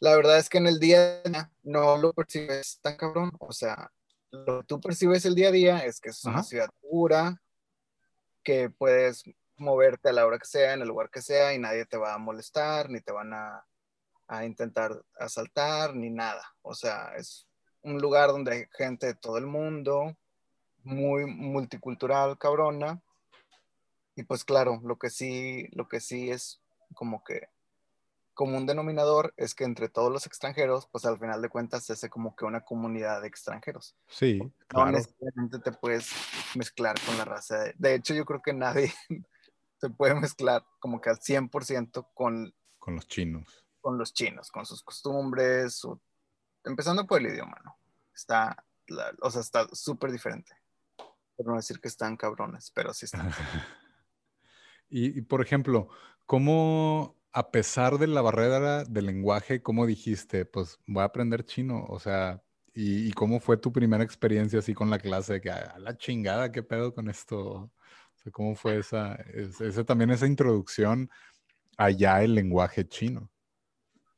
[0.03, 3.53] la verdad es que en el día a día no lo percibes tan cabrón, o
[3.53, 3.89] sea,
[4.33, 6.43] lo que tú percibes el día a día es que es una Ajá.
[6.43, 7.41] ciudad segura,
[8.43, 9.23] que puedes
[9.57, 12.15] moverte a la hora que sea, en el lugar que sea, y nadie te va
[12.15, 13.65] a molestar, ni te van a,
[14.27, 17.47] a intentar asaltar, ni nada, o sea, es
[17.83, 20.17] un lugar donde hay gente de todo el mundo,
[20.83, 23.01] muy multicultural, cabrona.
[24.17, 26.61] Y pues claro, lo que sí, lo que sí es
[26.93, 27.52] como que
[28.35, 31.93] como un denominador es que entre todos los extranjeros, pues al final de cuentas se
[31.93, 33.97] hace como que una comunidad de extranjeros.
[34.09, 34.93] Sí, No claro.
[34.93, 36.11] necesariamente te puedes
[36.55, 37.59] mezclar con la raza.
[37.59, 38.93] De, de hecho, yo creo que nadie
[39.79, 43.67] se puede mezclar como que al 100% con, Con los chinos.
[43.81, 46.01] con los chinos, con sus costumbres, su-
[46.65, 47.77] empezando por el idioma, ¿no?
[48.15, 50.55] Está, la- o sea, está súper diferente.
[51.37, 53.31] Por no decir que están cabrones, pero sí están.
[54.95, 55.89] Y, y, por ejemplo,
[56.27, 61.85] ¿cómo, a pesar de la barrera del lenguaje, cómo dijiste, pues voy a aprender chino?
[61.89, 62.43] O sea,
[62.75, 65.41] ¿y, y cómo fue tu primera experiencia así con la clase?
[65.41, 67.39] Que a la chingada, ¿qué pedo con esto?
[67.39, 67.73] O
[68.17, 71.11] sea, ¿cómo fue esa, es- esa también esa introducción
[71.79, 73.31] allá el lenguaje chino?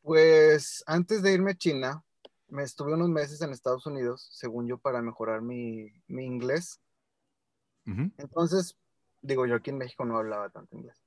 [0.02, 2.04] Pues antes de irme a China,
[2.48, 6.80] me estuve unos meses en Estados Unidos, según yo, para mejorar mi, mi inglés.
[8.16, 8.76] Entonces,
[9.22, 11.03] digo, yo aquí en México no hablaba tanto inglés.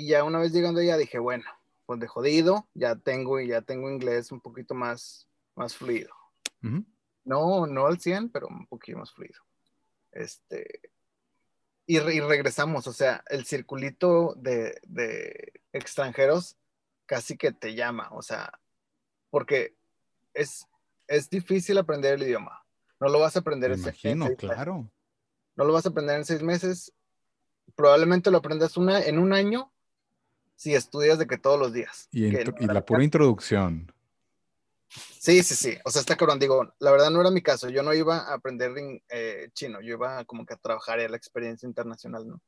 [0.00, 1.44] Y ya una vez llegando allá dije, bueno,
[1.86, 6.10] pues de jodido, ya tengo, ya tengo inglés un poquito más, más fluido.
[7.24, 9.40] No, no al 100, pero un poquito más fluido.
[10.12, 10.90] Este,
[11.86, 16.56] y, re- y regresamos, o sea, el circulito de, de extranjeros
[17.06, 18.58] casi que te llama, o sea,
[19.30, 19.76] porque
[20.32, 20.66] es,
[21.08, 22.64] es difícil aprender el idioma.
[23.00, 24.54] No lo vas a aprender Me en imagino, seis meses.
[24.54, 24.90] claro.
[25.56, 26.92] No lo vas a aprender en seis meses.
[27.74, 29.72] Probablemente lo aprendas una, en un año
[30.60, 32.06] si estudias de que todos los días.
[32.12, 33.90] Y, Que intro- no y era la pura introducción.
[35.18, 35.78] Sí, sí, sí.
[35.86, 36.38] O sea, está cabrón.
[36.38, 37.70] Digo, la verdad no era mi caso.
[37.70, 38.72] Yo no iba a aprender
[39.08, 39.80] eh, chino.
[39.80, 42.42] Yo iba como que a trabajar en la experiencia internacional, ¿no?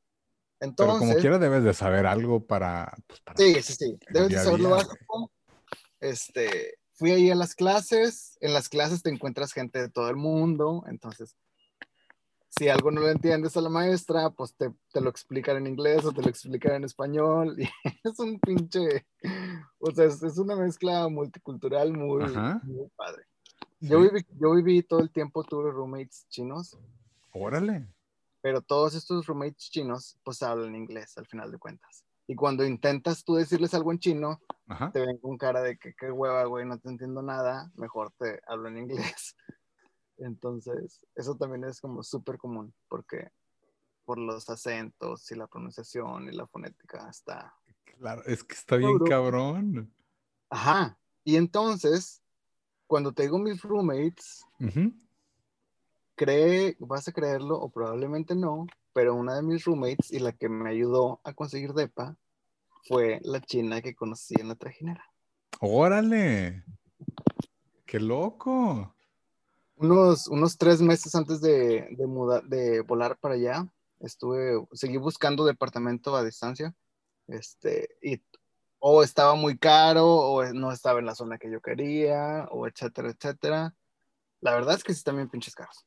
[0.59, 2.93] Pero Entonces, como quiera debes de saber algo para...
[3.07, 3.97] pues, para sí, sí, sí.
[4.11, 5.31] Debes de saber lo básico.
[5.99, 10.17] este, fui ahí a las clases, en las clases te encuentras gente de todo el
[10.17, 11.35] mundo, entonces,
[12.55, 16.05] si algo no lo entiendes a la maestra, pues te, te lo explican en inglés
[16.05, 17.69] o te lo explican en español, y
[18.03, 19.07] es un pinche,
[19.79, 22.23] o sea, es, es una mezcla multicultural muy,
[22.63, 23.23] muy padre.
[23.79, 26.77] Yo, viví, yo viví todo el tiempo, tuve roommates chinos.
[27.33, 27.87] Órale.
[28.41, 32.05] Pero todos estos roommates chinos, pues hablan inglés al final de cuentas.
[32.27, 34.39] Y cuando intentas tú decirles algo en chino,
[34.93, 38.39] te ven con cara de que qué hueva, güey, no te entiendo nada, mejor te
[38.47, 39.35] hablo en inglés.
[40.23, 43.29] Entonces, eso también es como súper común, porque
[44.05, 47.53] por los acentos y la pronunciación y la fonética está...
[47.97, 49.93] Claro, es que está bien cabrón.
[50.49, 50.97] Ajá.
[51.23, 52.21] Y entonces,
[52.87, 54.45] cuando te digo mis roommates,
[56.15, 60.49] cree, vas a creerlo o probablemente no, pero una de mis roommates y la que
[60.49, 62.17] me ayudó a conseguir DEPA
[62.87, 65.05] fue la china que conocí en la trajinera.
[65.59, 66.63] Órale,
[67.85, 68.93] qué loco.
[69.83, 73.67] Unos, unos tres meses antes de, de, de volar para allá,
[73.99, 76.73] estuve, seguí buscando departamento a distancia,
[77.27, 78.23] este, y
[78.79, 83.09] o estaba muy caro, o no estaba en la zona que yo quería, o etcétera,
[83.09, 83.75] etcétera.
[84.41, 85.85] La verdad es que sí están bien pinches caros.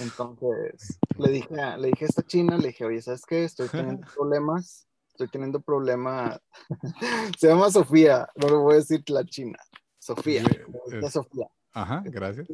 [0.00, 3.44] Entonces, le dije, le dije a esta china, le dije, oye, ¿sabes qué?
[3.44, 6.40] Estoy teniendo problemas, estoy teniendo problemas.
[7.38, 9.58] Se llama Sofía, no le voy a decir la china.
[9.98, 10.42] Sofía,
[11.10, 11.48] Sofía.
[11.72, 12.48] Ajá, gracias.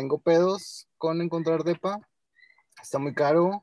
[0.00, 2.00] Tengo pedos con encontrar depa,
[2.80, 3.62] está muy caro.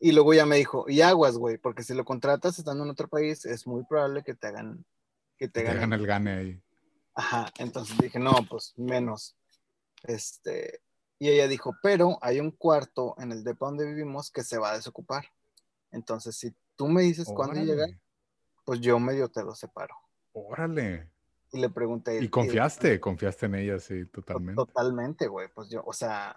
[0.00, 3.08] Y luego ya me dijo, y aguas, güey, porque si lo contratas estando en otro
[3.08, 4.86] país, es muy probable que te hagan,
[5.36, 6.62] que te, hagan el gane ahí.
[7.14, 9.36] Ajá, entonces dije, no, pues menos.
[10.04, 10.80] Este,
[11.18, 14.70] y ella dijo, pero hay un cuarto en el depa donde vivimos que se va
[14.70, 15.26] a desocupar.
[15.92, 17.84] Entonces, si tú me dices cuándo llega,
[18.64, 19.94] pues yo medio te lo separo.
[20.32, 21.10] Órale.
[21.52, 22.22] Y le pregunté.
[22.22, 23.00] ¿Y confiaste?
[23.00, 23.78] ¿Confiaste en ella?
[23.78, 24.56] Sí, totalmente.
[24.56, 25.48] Totalmente, güey.
[25.54, 26.36] Pues yo, o sea,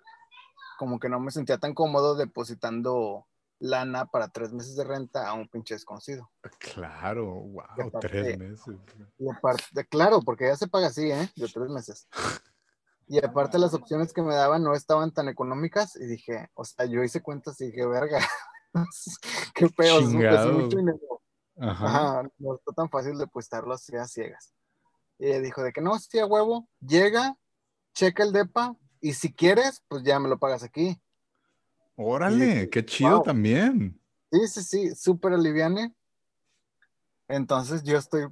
[0.78, 3.26] como que no me sentía tan cómodo depositando
[3.60, 6.32] lana para tres meses de renta a un pinche desconocido.
[6.60, 8.76] Claro, wow, tres meses.
[9.18, 11.30] Y aparte, claro, porque ya se paga así, ¿eh?
[11.36, 12.08] De tres meses.
[13.08, 16.86] Y aparte las opciones que me daban no estaban tan económicas y dije, o sea,
[16.86, 18.20] yo hice cuentas y dije, verga,
[19.56, 21.00] qué mucho dinero.
[21.62, 22.24] Ajá.
[22.38, 24.54] no está tan fácil depositarlo así a ciegas.
[25.20, 27.38] Y ella dijo de que no, sí a huevo, llega,
[27.94, 31.00] checa el DEPA y si quieres, pues ya me lo pagas aquí.
[31.96, 34.02] Órale, qué chido también.
[34.32, 35.94] Sí, sí, sí, súper aliviane.
[37.28, 38.28] Entonces yo estoy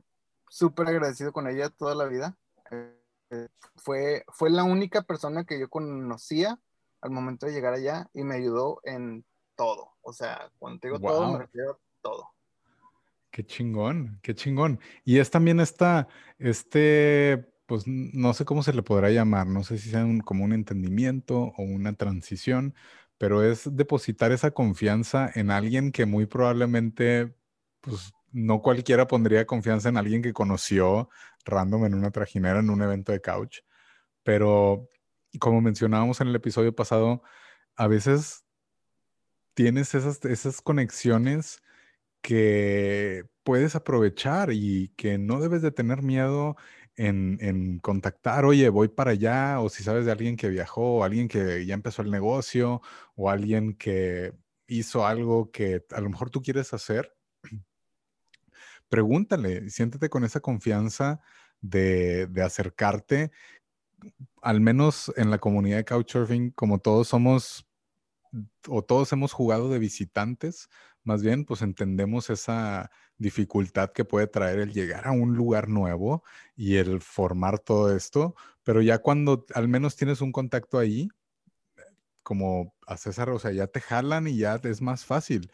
[0.50, 2.38] súper agradecido con ella toda la vida.
[2.71, 6.60] Eh, fue, fue la única persona que yo conocía
[7.02, 9.97] al momento de llegar allá y me ayudó en todo.
[10.02, 12.30] O sea, cuando digo todo, me refiero a todo.
[13.38, 14.80] Qué chingón, qué chingón.
[15.06, 16.08] Y es también esta,
[16.39, 20.54] este, pues no sé cómo se le podrá llamar, no sé si sea como un
[20.54, 22.73] entendimiento o una transición,
[23.19, 27.36] pero es depositar esa confianza en alguien que muy probablemente,
[27.82, 31.08] pues no cualquiera pondría confianza en alguien que conoció
[31.45, 33.60] random en una trajinera en un evento de couch,
[34.23, 34.89] pero
[35.39, 37.21] como mencionábamos en el episodio pasado,
[37.76, 38.45] a veces
[39.54, 41.62] tienes esas, esas conexiones
[42.28, 46.58] que puedes aprovechar y que no debes de tener miedo
[46.98, 51.04] en, en, contactar, oye, voy para allá, o si sabes de alguien que viajó, o
[51.06, 52.82] alguien que ya empezó el negocio,
[53.16, 54.34] o alguien que
[54.68, 57.16] hizo algo que a lo mejor tú quieres hacer,
[58.90, 61.22] pregúntale, siéntete con esa confianza
[61.62, 63.32] de, acercarte,
[64.42, 67.66] al menos en la comunidad de Couchsurfing, como todos somos
[68.68, 70.68] o todos hemos jugado de visitantes,
[71.08, 76.24] más bien pues entendemos esa dificultad que puede traer el llegar a un lugar nuevo
[76.56, 81.10] y el formar todo esto, pero ya cuando al menos tienes un contacto ahí,
[82.24, 85.50] como a César, o sea, ya te jalan y ya es más fácil.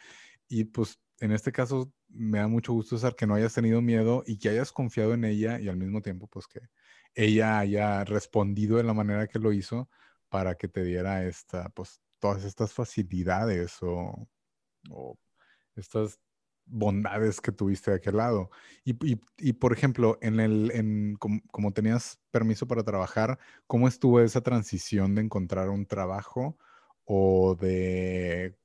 [0.48, 4.24] Y pues en este caso me da mucho gusto, César, que no hayas tenido miedo
[4.26, 6.60] y que hayas confiado en ella y al mismo tiempo, pues que
[7.14, 9.88] ella haya respondido de la manera que lo hizo
[10.28, 14.28] para que te diera esta, pues todas estas facilidades o,
[15.76, 16.18] estas
[16.66, 18.50] bondades que tuviste de aquel lado.
[18.84, 25.14] Y, por ejemplo, en el, en, como, tenías permiso para trabajar, ¿cómo estuvo esa transición
[25.14, 26.56] de encontrar un trabajo
[27.04, 28.56] o de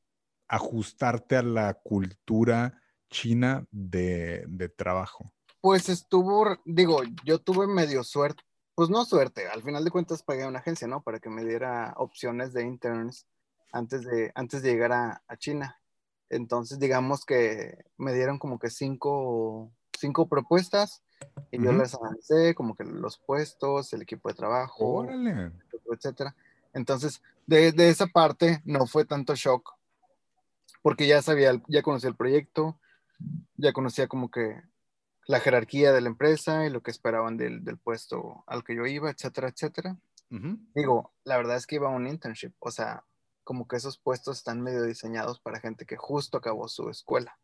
[0.47, 5.31] ajustarte a la cultura china de, trabajo?
[5.61, 8.43] Pues estuvo, digo, yo tuve medio suerte,
[8.75, 11.03] pues no suerte, al final de cuentas pagué a una agencia, ¿no?
[11.03, 13.27] Para que me diera opciones de interns
[13.73, 15.79] antes de, antes de llegar a, China.
[16.29, 21.03] Entonces, digamos que me dieron como que cinco, cinco propuestas
[21.51, 25.51] Y yo les avancé como que los puestos, el equipo de trabajo, Órale.
[25.91, 26.35] etcétera.
[26.73, 29.73] Entonces, de, de, esa parte no fue tanto shock,
[30.81, 32.79] porque ya sabía, ya conocía el proyecto,
[33.57, 34.61] ya conocía como que
[35.25, 38.85] la jerarquía de la empresa y lo que esperaban del, del puesto al que yo
[38.85, 39.97] iba, etcétera, etcétera.
[40.75, 43.03] Digo, la verdad es que iba a un internship, o sea,
[43.43, 47.37] como que esos puestos están medio diseñados para gente que justo acabó su escuela.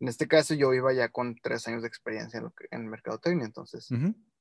[0.00, 3.46] En este caso yo iba ya con tres años de experiencia en, que, en mercadotecnia,
[3.46, 3.88] entonces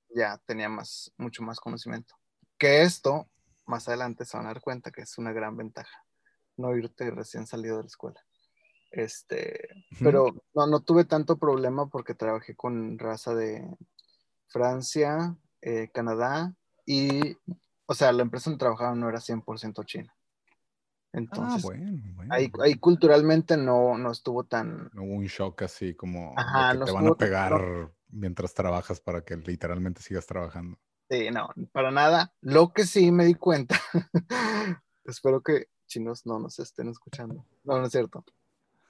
[0.10, 2.16] ya tenía más, mucho más conocimiento.
[2.58, 3.30] Que esto,
[3.66, 6.06] más adelante se van a dar cuenta que es una gran ventaja,
[6.58, 8.26] no irte recién salido de la escuela.
[8.92, 13.68] Este, pero no, no tuve tanto problema porque trabajé con raza de
[14.50, 16.54] Francia, eh, Canadá
[16.86, 17.38] y,
[17.88, 20.16] o sea, la empresa donde trabajaba no era 100% china.
[21.14, 22.34] Entonces, ah, bueno, bueno.
[22.34, 24.90] Ahí, ahí, culturalmente no, no estuvo tan...
[24.94, 29.24] No hubo un shock así como Ajá, que te van a pegar mientras trabajas para
[29.24, 30.78] que literalmente sigas trabajando.
[31.10, 32.34] Sí, no, para nada.
[32.42, 33.80] Lo que sí me di cuenta,
[35.06, 37.46] espero que chinos no nos estén escuchando.
[37.64, 38.26] No, no es cierto.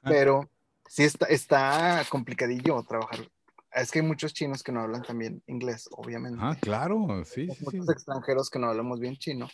[0.01, 0.09] Ah.
[0.09, 0.49] Pero
[0.87, 3.19] sí está, está complicadillo trabajar.
[3.73, 6.39] Es que hay muchos chinos que no hablan también inglés, obviamente.
[6.41, 7.41] Ah, claro, sí.
[7.49, 9.49] Hay muchos extranjeros que no hablamos bien chino.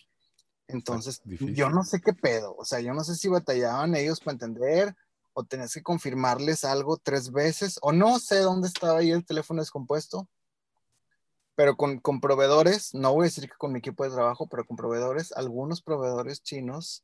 [0.70, 2.56] Entonces, yo no sé qué pedo.
[2.58, 4.96] O sea, yo no sé si batallaban ellos para entender
[5.34, 9.62] o tenías que confirmarles algo tres veces o no sé dónde estaba ahí el teléfono
[9.62, 10.28] descompuesto.
[11.56, 14.64] Pero con, con proveedores, no voy a decir que con mi equipo de trabajo, pero
[14.64, 17.04] con proveedores, algunos proveedores chinos,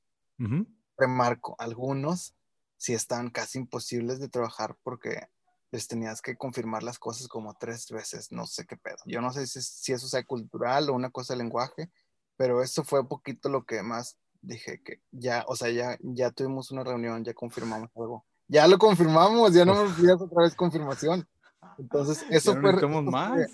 [0.98, 2.36] remarco, algunos
[2.78, 5.28] sí están casi imposibles de trabajar porque
[5.72, 8.98] les tenías que confirmar las cosas como tres veces, no sé qué pedo.
[9.06, 11.92] Yo no sé si, eso sea cultural o una cosa de lenguaje,
[12.38, 16.32] pero eso fue un poquito lo que más dije que ya, o sea, ya, ya
[16.32, 18.26] tuvimos una reunión, ya confirmamos algo.
[18.48, 21.28] Ya lo confirmamos, ya no me olvidas otra vez confirmación.
[21.80, 23.50] Entonces, eso fue, más.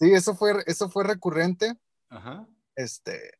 [0.00, 1.78] sí, eso fue, eso fue recurrente.
[2.08, 2.46] Ajá.
[2.74, 3.38] Este,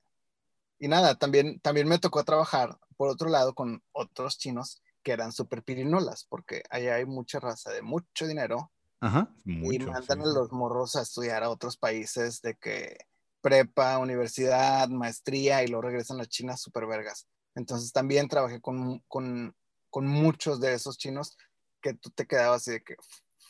[0.79, 5.33] y nada, también, también me tocó trabajar, por otro lado, con otros chinos que eran
[5.33, 8.71] súper pirinolas, porque allá hay mucha raza de mucho dinero.
[9.01, 12.99] Ajá, y mandan a los morros a estudiar a otros países de que
[13.43, 17.27] prepa, universidad, maestría y luego regresan a China súper vergas.
[17.55, 19.55] Entonces también trabajé con, con,
[19.91, 21.37] con, muchos de esos chinos
[21.83, 22.97] que tú te quedabas así de que,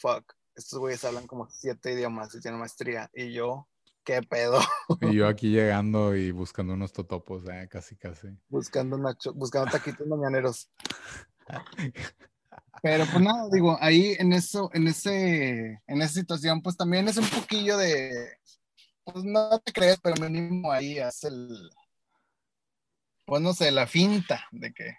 [0.01, 0.25] fuck,
[0.57, 3.09] estos güeyes hablan como siete idiomas y tienen maestría.
[3.15, 3.69] Y yo,
[4.05, 4.59] ¿qué pedo?
[5.01, 8.29] Y yo aquí llegando y buscando unos totopos, eh, casi, casi.
[8.49, 10.69] Buscando, nacho, buscando taquitos mañaneros.
[12.83, 17.17] Pero pues nada, digo, ahí en eso, en ese, en esa situación, pues también es
[17.17, 18.11] un poquillo de,
[19.05, 21.71] pues no te crees, pero mínimo ahí hace el,
[23.25, 24.95] pues no sé, la finta de que,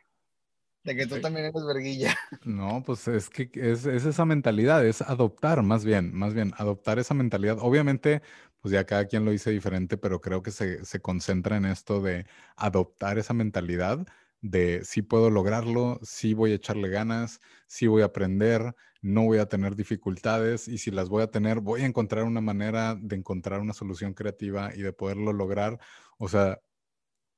[0.84, 2.16] de que tú también eres verguilla.
[2.46, 7.00] No, pues es que es, es, esa mentalidad, es adoptar más bien, más bien, adoptar
[7.00, 7.58] esa mentalidad.
[7.62, 8.22] Obviamente,
[8.60, 12.02] pues ya cada quien lo dice diferente, pero creo que se, se concentra en esto
[12.02, 12.26] de
[12.58, 14.06] adoptar esa mentalidad
[14.42, 19.38] de si puedo lograrlo, si voy a echarle ganas, si voy a aprender, no voy
[19.40, 23.18] a tener dificultades y si las voy a tener, voy a encontrar una manera de
[23.18, 25.78] encontrar una solución creativa y de poderlo lograr.
[26.18, 26.62] O sea,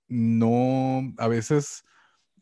[0.07, 1.83] no, a veces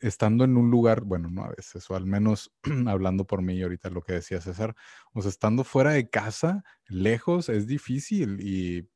[0.01, 2.51] estando en un lugar, bueno, no a veces, o al menos
[2.87, 4.75] hablando por mí ahorita lo que decía César,
[5.13, 8.89] o sea, estando fuera de casa, lejos, es difícil y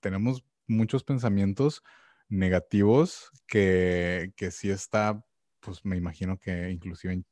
[0.00, 1.82] tenemos muchos pensamientos
[2.28, 5.24] negativos que, que sí está,
[5.58, 7.24] pues me imagino que inclusive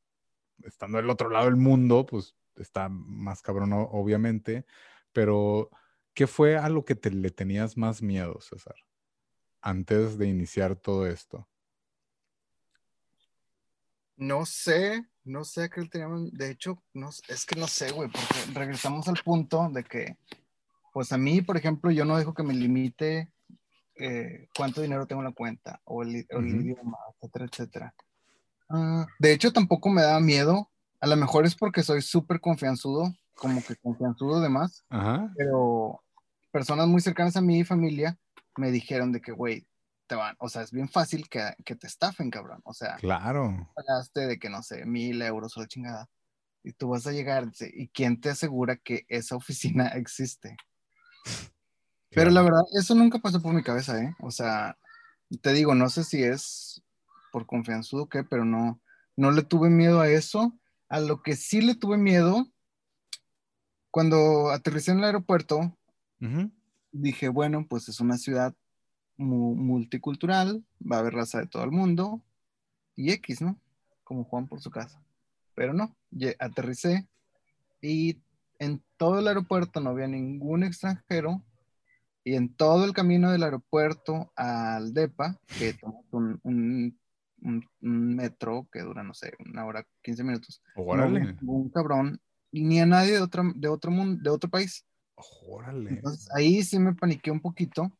[0.65, 4.65] estando del otro lado del mundo, pues está más cabrón obviamente,
[5.13, 5.71] pero
[6.15, 8.77] ¿qué fue a lo que te, le tenías más miedo, César,
[9.61, 11.49] antes de iniciar todo esto?
[14.17, 17.91] No sé, no sé a qué le teníamos, de hecho, no, es que no sé,
[17.93, 20.19] güey, porque regresamos al punto de que,
[20.93, 23.33] pues a mí, por ejemplo, yo no dejo que me limite
[23.97, 27.95] eh, cuánto dinero tengo en la cuenta o el, idioma, etcétera, etcétera.
[28.69, 30.71] Ah, de hecho, tampoco me da miedo.
[31.01, 34.85] A lo mejor es porque soy súper confianzudo, como que confianzudo de más.
[35.37, 36.03] Pero
[36.53, 38.19] personas muy cercanas a mi familia
[38.57, 39.67] me dijeron de que, güey,
[40.07, 42.61] te van, o sea, es bien fácil que, que, te estafen, cabrón.
[42.65, 43.71] O sea, claro.
[43.75, 46.09] Pagaste de que, no sé, mil euros o la chingada.
[46.63, 50.57] Y tú vas a llegar, ¿y quién te asegura que esa oficina existe?
[52.11, 54.15] Pero la verdad, eso nunca pasó por mi cabeza, ¿eh?
[54.21, 54.77] O sea,
[55.41, 56.83] te digo, no sé si es
[57.31, 58.81] por confianzudo o qué, pero no,
[59.17, 60.53] no le tuve miedo a eso.
[60.91, 62.47] A lo que sí le tuve miedo,
[63.91, 65.75] cuando aterricé en el aeropuerto,
[66.93, 68.55] dije, bueno, pues es una ciudad
[69.17, 72.23] multicultural, va a haber raza de todo el mundo,
[72.97, 73.59] y X, ¿no?
[74.05, 75.03] Como Juan por su casa.
[75.55, 75.97] Pero no,
[76.39, 77.09] aterricé
[77.81, 78.19] y
[78.59, 81.43] en todo el aeropuerto no había ningún extranjero
[82.25, 87.00] y en todo el camino del aeropuerto al DEPA, que tomó un, un,
[87.81, 91.37] metro que dura, no sé, una hora, 15 minutos, Órale.
[91.43, 92.21] un cabrón,
[92.53, 94.87] ni a nadie de otro, de otro, mundo, de otro país.
[95.49, 95.91] Órale.
[95.91, 97.91] Entonces ahí sí me paniqué un poquito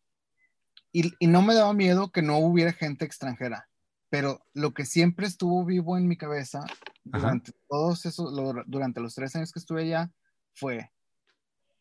[0.93, 3.71] y, y no me daba miedo que no hubiera gente extranjera
[4.11, 6.65] pero lo que siempre estuvo vivo en mi cabeza
[7.05, 8.35] durante todos esos,
[8.67, 10.11] durante los tres años que estuve allá,
[10.55, 10.91] fue,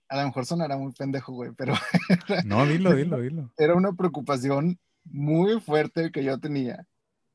[0.08, 1.74] a lo mejor sonará muy pendejo, güey, pero...
[2.46, 3.52] no, dilo, dilo, dilo.
[3.58, 6.86] Era una preocupación muy fuerte que yo tenía,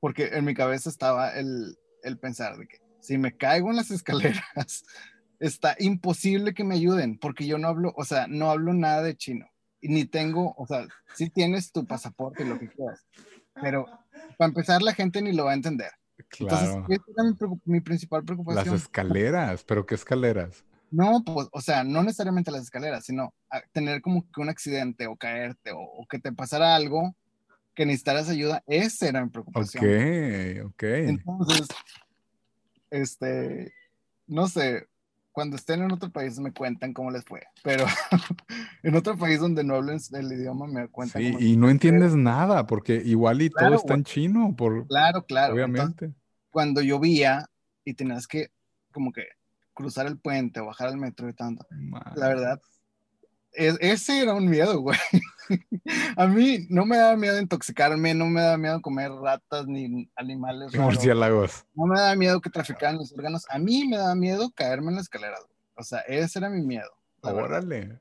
[0.04, 3.90] porque en mi cabeza estaba el, el pensar de que si me caigo en las
[3.90, 4.84] escaleras,
[5.40, 9.16] está imposible que me ayuden, porque yo no hablo, o sea, no hablo nada de
[9.16, 9.46] chino,
[9.80, 13.06] y ni tengo, o sea, si tienes tu pasaporte y lo que quieras,
[13.62, 13.86] pero
[14.36, 15.92] para empezar la gente ni lo va a entender.
[16.28, 16.54] Claro.
[16.54, 18.74] Entonces, esa era mi, principal preocupación.
[18.74, 20.66] Las escaleras, pero ¿qué escaleras?
[20.90, 23.32] No, pues, o sea, no necesariamente las escaleras, sino
[23.72, 27.16] tener como que un accidente o caerte o, que te pasara algo
[27.74, 29.84] que necesitaras ayuda, esa era mi preocupación.
[29.84, 30.82] Ok, ok.
[30.82, 31.68] Entonces,
[32.90, 33.72] este,
[34.26, 34.86] no sé,
[35.32, 37.84] cuando estén en otro país me cuentan cómo les fue, pero
[38.84, 41.20] en otro país donde no hablen el idioma me cuentan.
[41.20, 45.54] Sí, y no entiendes nada, porque igual y todo está en chino, por, claro, claro.
[45.54, 46.12] Obviamente.
[46.50, 47.46] cuando llovía
[47.84, 48.50] y tenías que
[48.92, 49.26] como que
[49.74, 51.66] cruzar el puente o bajar al metro y tanto,
[52.14, 52.60] la verdad,
[53.54, 54.98] ese era un miedo, güey.
[56.16, 60.74] a mí no me daba miedo intoxicarme, no me daba miedo comer ratas ni animales.
[60.74, 61.64] Murciélagos.
[61.74, 63.44] No me daba miedo que traficaran los órganos.
[63.50, 65.36] A mí me daba miedo caerme en la escalera.
[65.76, 66.90] O sea, ese era mi miedo.
[67.22, 68.00] Órale.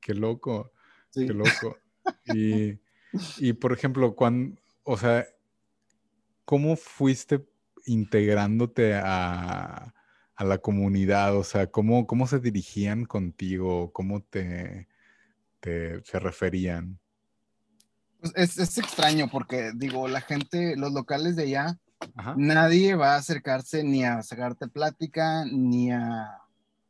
[0.00, 0.72] Qué loco.
[1.12, 1.76] Qué loco.
[2.26, 2.78] Y,
[3.38, 5.26] y por ejemplo, cuando, o sea,
[6.44, 7.46] ¿cómo fuiste
[7.86, 9.94] integrándote a,
[10.38, 11.36] a la comunidad?
[11.36, 13.92] O sea, ¿cómo, cómo se dirigían contigo?
[13.92, 14.88] ¿Cómo te,
[15.60, 17.00] te se referían?
[18.20, 21.78] Pues es, es, extraño porque, digo, la gente, los locales de allá,
[22.36, 26.38] nadie va a acercarse ni a sacarte plática, ni a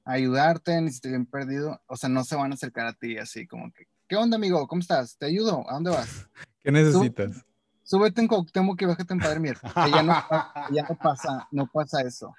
[0.05, 1.80] ayudarte, ni si te han perdido.
[1.86, 4.66] O sea, no se van a acercar a ti así como que, ¿qué onda, amigo?
[4.68, 5.16] ¿Cómo estás?
[5.16, 5.68] ¿Te ayudo?
[5.70, 6.28] ¿A dónde vas?
[6.62, 7.44] ¿Qué necesitas?
[7.82, 9.59] súbete en Coctemoc y bájate en Padre Mier.
[9.74, 10.14] ya no,
[10.70, 12.34] ya no pasa, no pasa eso.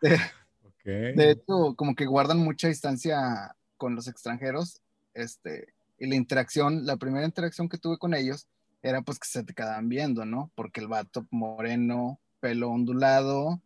[0.00, 4.80] De, hecho, como que guardan mucha distancia con los extranjeros,
[5.14, 8.46] este, y la interacción, la primera interacción que tuve con ellos
[8.82, 10.50] era pues que se te quedaban viendo, ¿no?
[10.54, 13.60] Porque el vato moreno, pelo ondulado,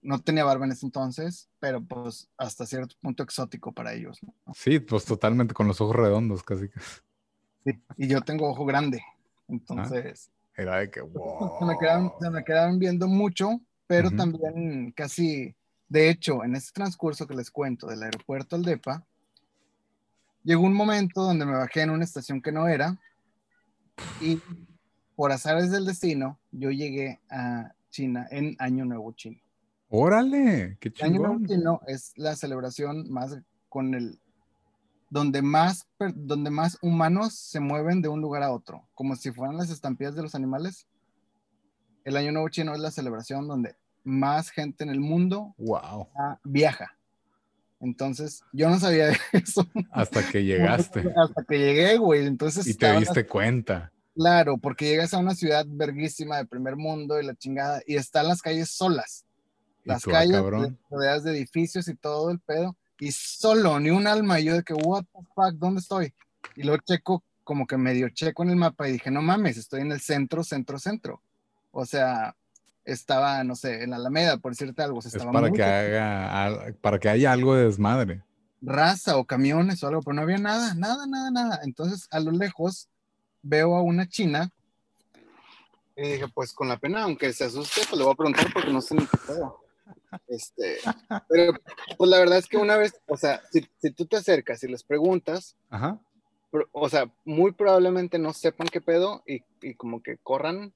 [0.00, 4.34] no tenía barba en ese entonces, pero pues hasta cierto punto exótico para ellos, ¿no?
[4.54, 6.68] Sí, pues totalmente con los ojos redondos casi.
[7.64, 9.02] Sí, y yo tengo ojo grande,
[9.48, 10.30] entonces...
[10.56, 11.56] era de que, wow.
[11.58, 15.54] Se me, quedaban, se me quedaban viendo mucho pero también casi,
[15.88, 19.04] de hecho, en este transcurso que les cuento del aeropuerto al DEPA,
[20.42, 22.98] llegó un momento donde me bajé en una estación que no era
[24.20, 24.40] y
[25.14, 29.40] por azares del destino, yo llegué a China en Año Nuevo Chino.
[29.88, 31.12] Órale, qué chingón.
[31.12, 34.18] Año Nuevo Chino es la celebración más con el
[35.10, 39.56] donde más donde más humanos se mueven de un lugar a otro, como si fueran
[39.56, 40.88] las estampillas de los animales
[42.04, 43.74] el Año Nuevo Chino es la celebración donde
[44.04, 46.08] más gente en el mundo wow.
[46.44, 46.94] viaja.
[47.80, 49.66] Entonces, yo no sabía de eso.
[49.90, 51.04] Hasta que llegaste.
[51.16, 52.26] Hasta que llegué, güey.
[52.26, 53.92] Entonces, y te diste cuenta.
[54.14, 58.28] Claro, porque llegas a una ciudad verguísima de primer mundo y la chingada, y están
[58.28, 59.24] las calles solas.
[59.84, 60.40] Las ah, calles
[60.88, 64.40] rodeadas de edificios y todo el pedo, y solo, ni un alma.
[64.40, 66.14] Y yo de que, what the fuck, ¿dónde estoy?
[66.56, 69.80] Y luego checo, como que medio checo en el mapa y dije, no mames, estoy
[69.82, 71.20] en el centro, centro, centro.
[71.76, 72.36] O sea,
[72.84, 75.00] estaba, no sé, en la Alameda, por decirte algo.
[75.00, 78.22] es para que, haga, para que haya algo de desmadre.
[78.62, 81.60] Raza o camiones o algo, pero no había nada, nada, nada, nada.
[81.64, 82.88] Entonces, a lo lejos,
[83.42, 84.50] veo a una china
[85.96, 88.72] y dije, pues con la pena, aunque se asuste, pues le voy a preguntar porque
[88.72, 89.60] no sé ni qué pedo.
[90.28, 90.78] Este,
[91.28, 91.54] pero
[91.98, 94.68] pues la verdad es que una vez, o sea, si, si tú te acercas y
[94.68, 95.56] les preguntas,
[96.70, 100.72] o sea, muy probablemente no sepan qué pedo y, y como que corran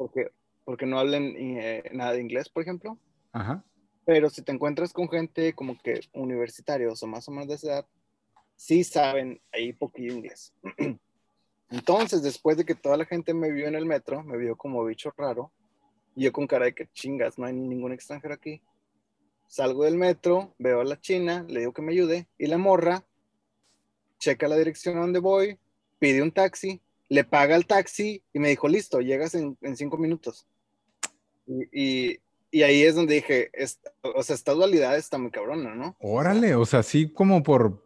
[0.00, 0.30] porque,
[0.64, 2.98] porque no hablen eh, nada de inglés, por ejemplo.
[3.32, 3.62] Ajá.
[4.06, 7.66] Pero si te encuentras con gente como que universitarios o más o menos de esa
[7.66, 7.86] edad,
[8.56, 10.54] sí saben ahí poquillo inglés.
[11.70, 14.82] Entonces, después de que toda la gente me vio en el metro, me vio como
[14.86, 15.52] bicho raro,
[16.16, 18.62] y yo con cara de que chingas, no hay ningún extranjero aquí.
[19.48, 23.04] Salgo del metro, veo a la china, le digo que me ayude, y la morra
[24.18, 25.58] checa la dirección a donde voy,
[25.98, 26.80] pide un taxi,
[27.10, 30.46] le paga el taxi y me dijo, listo, llegas en, cinco minutos.
[31.46, 32.18] Y,
[32.52, 33.50] Y ahí es donde dije,
[34.02, 35.96] o sea, esta dualidad está muy cabrona, ¿no?
[36.00, 37.84] Órale, o sea, sí como por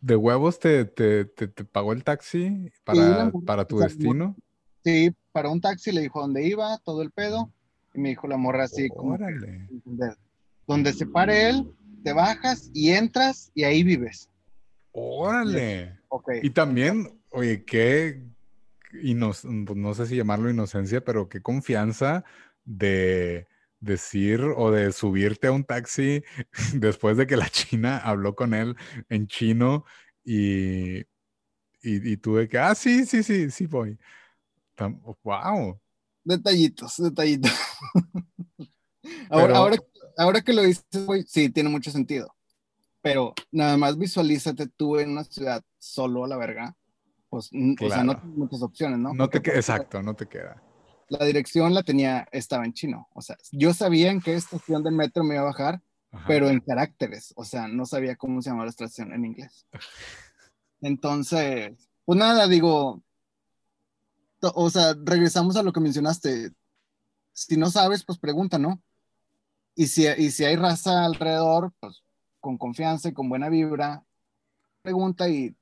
[0.00, 4.34] de huevos te, te, te, pagó el taxi para, para tu destino.
[4.84, 7.52] Sí, para un taxi le dijo dónde iba, todo el pedo,
[7.94, 9.68] y me dijo la morra así como Órale.
[10.66, 11.72] donde se pare él,
[12.02, 14.28] te bajas y entras y ahí vives.
[14.92, 15.98] Órale.
[16.08, 16.40] Okay.
[16.42, 18.22] Y también, oye, qué,
[18.92, 22.24] no, no sé si llamarlo inocencia, pero qué confianza
[22.64, 23.48] de
[23.80, 26.22] decir o de subirte a un taxi
[26.74, 28.76] después de que la China habló con él
[29.08, 29.84] en chino
[30.24, 31.04] y, y,
[31.82, 33.98] y tú de que, ah, sí, sí, sí, sí voy.
[35.22, 35.80] Wow.
[36.24, 37.52] Detallitos, detallitos.
[39.30, 39.76] ahora, ahora,
[40.16, 40.84] ahora, que lo dices,
[41.26, 42.34] sí, tiene mucho sentido.
[43.00, 46.76] Pero nada más visualízate tú en una ciudad solo a la verga.
[47.32, 49.14] Pues, o sea, no tienes muchas opciones, ¿no?
[49.14, 50.62] No te exacto, no te queda
[51.18, 53.08] la dirección la tenía, estaba en chino.
[53.12, 55.82] O sea, yo sabía en qué estación de metro me iba a bajar,
[56.26, 57.32] pero en caracteres.
[57.36, 59.66] O sea, no sabía cómo se llamaba la estación en inglés.
[60.80, 63.02] Entonces, pues nada, digo,
[64.40, 66.50] o sea, regresamos a lo que mencionaste.
[67.32, 68.82] Si no sabes, pues pregunta, ¿no?
[69.74, 72.02] Y si, y si hay raza alrededor, pues
[72.40, 74.04] con confianza y con buena vibra,
[74.82, 75.54] pregunta y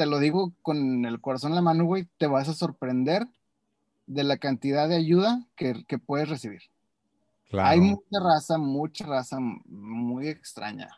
[0.00, 3.28] te lo digo con el corazón en la mano, güey, te vas a sorprender
[4.06, 6.62] de la cantidad de ayuda que, que puedes recibir.
[7.52, 10.88] Hay mucha raza, mucha raza muy extraña,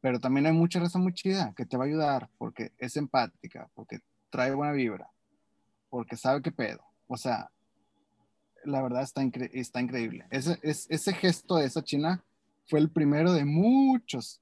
[0.00, 3.68] pero también hay mucha raza muy chida que te va a ayudar porque es empática,
[3.74, 3.98] porque
[4.30, 5.10] trae buena vibra,
[5.90, 6.80] porque sabe qué pedo.
[7.06, 7.50] O sea,
[8.64, 9.20] la verdad está,
[9.52, 10.24] está increíble.
[10.30, 12.24] Ese, ese gesto de esa china
[12.68, 14.40] fue el primero de muchos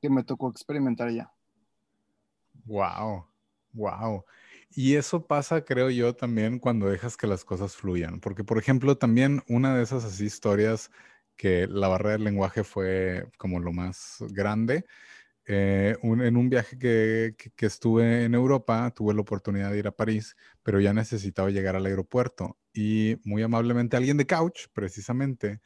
[0.00, 1.32] que me tocó experimentar ya.
[2.64, 3.26] Wow,
[3.72, 4.24] wow.
[4.70, 8.20] Y eso pasa, creo yo, también cuando dejas que las cosas fluyan.
[8.20, 10.90] Porque, por ejemplo, también una de esas así historias
[11.36, 14.84] que la barrera del lenguaje fue como lo más grande.
[15.46, 20.36] Eh, en un viaje que, estuve en Europa, tuve la oportunidad de ir a París,
[20.62, 22.58] pero ya necesitaba llegar al aeropuerto.
[22.72, 25.60] Y muy amablemente alguien de Couch, precisamente,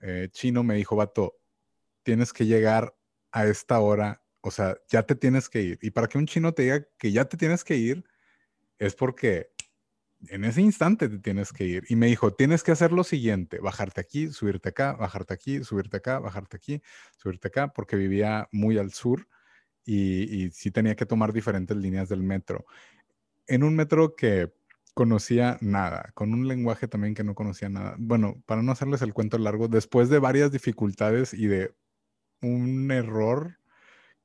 [0.00, 1.36] eh, chino, me dijo, vato,
[2.04, 2.96] tienes que llegar
[3.32, 5.78] a esta hora, o sea, ya te tienes que ir.
[5.82, 8.04] Y para que un chino te diga que ya te tienes que ir,
[8.78, 9.50] es porque
[10.28, 11.84] en ese instante te tienes que ir.
[11.88, 15.98] Y me dijo, tienes que hacer lo siguiente, bajarte aquí, subirte acá, bajarte aquí, subirte
[15.98, 16.82] acá, bajarte aquí,
[17.16, 19.28] subirte acá, porque vivía muy al sur
[19.84, 22.66] y, y sí tenía que tomar diferentes líneas del metro.
[23.46, 24.52] En un metro que
[24.94, 27.94] conocía nada, con un lenguaje también que no conocía nada.
[27.98, 31.72] Bueno, para no hacerles el cuento largo, después de varias dificultades y de
[32.42, 33.57] un error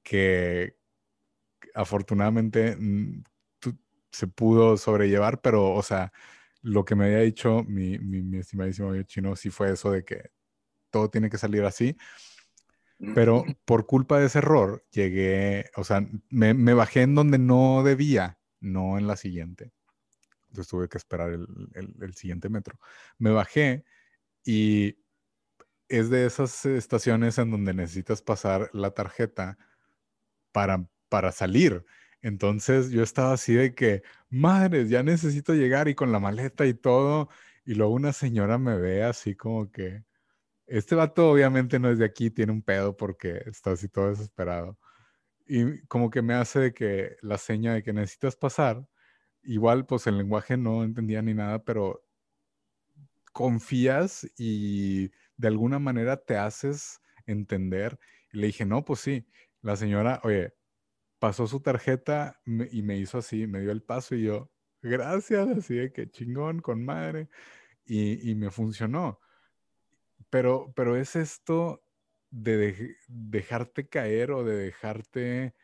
[0.03, 0.77] que
[1.73, 3.23] afortunadamente mm,
[4.11, 6.13] se pudo sobrellevar, pero, o sea,
[6.61, 10.31] lo que me había dicho mi, mi, estimadísimo chino sí fue eso de que
[10.91, 11.97] todo tiene que salir así.
[13.15, 17.83] Pero por culpa de ese error, llegué, o sea, me, me bajé en donde no
[17.83, 19.73] debía, no en la siguiente.
[20.49, 22.77] Entonces tuve que esperar el, el, el siguiente metro.
[23.17, 23.83] Me bajé
[24.45, 24.99] y
[25.89, 29.57] es de esas estaciones en donde necesitas pasar la tarjeta
[30.53, 31.85] para, para salir.
[32.21, 36.73] Entonces yo estaba así de que, madres, ya necesito llegar y con la maleta y
[36.73, 37.29] todo.
[37.65, 40.05] Y luego una señora me ve así como que,
[40.67, 44.79] este vato obviamente no es de aquí, tiene un pedo porque está así todo desesperado.
[45.47, 48.87] Y como que me hace de que la seña de que necesitas pasar,
[49.43, 52.05] igual pues el lenguaje no entendía ni nada, pero
[53.33, 57.99] confías y de alguna manera te haces entender.
[58.31, 59.27] Y le dije, no, pues sí.
[59.63, 60.53] La señora, oye,
[61.19, 64.51] pasó su tarjeta y me hizo así, me dio el paso y yo,
[64.81, 67.29] gracias, así de que chingón, con madre,
[67.85, 69.21] y, me funcionó.
[70.29, 71.81] Pero, pero es esto
[72.29, 75.55] de, dejarte caer o de dejarte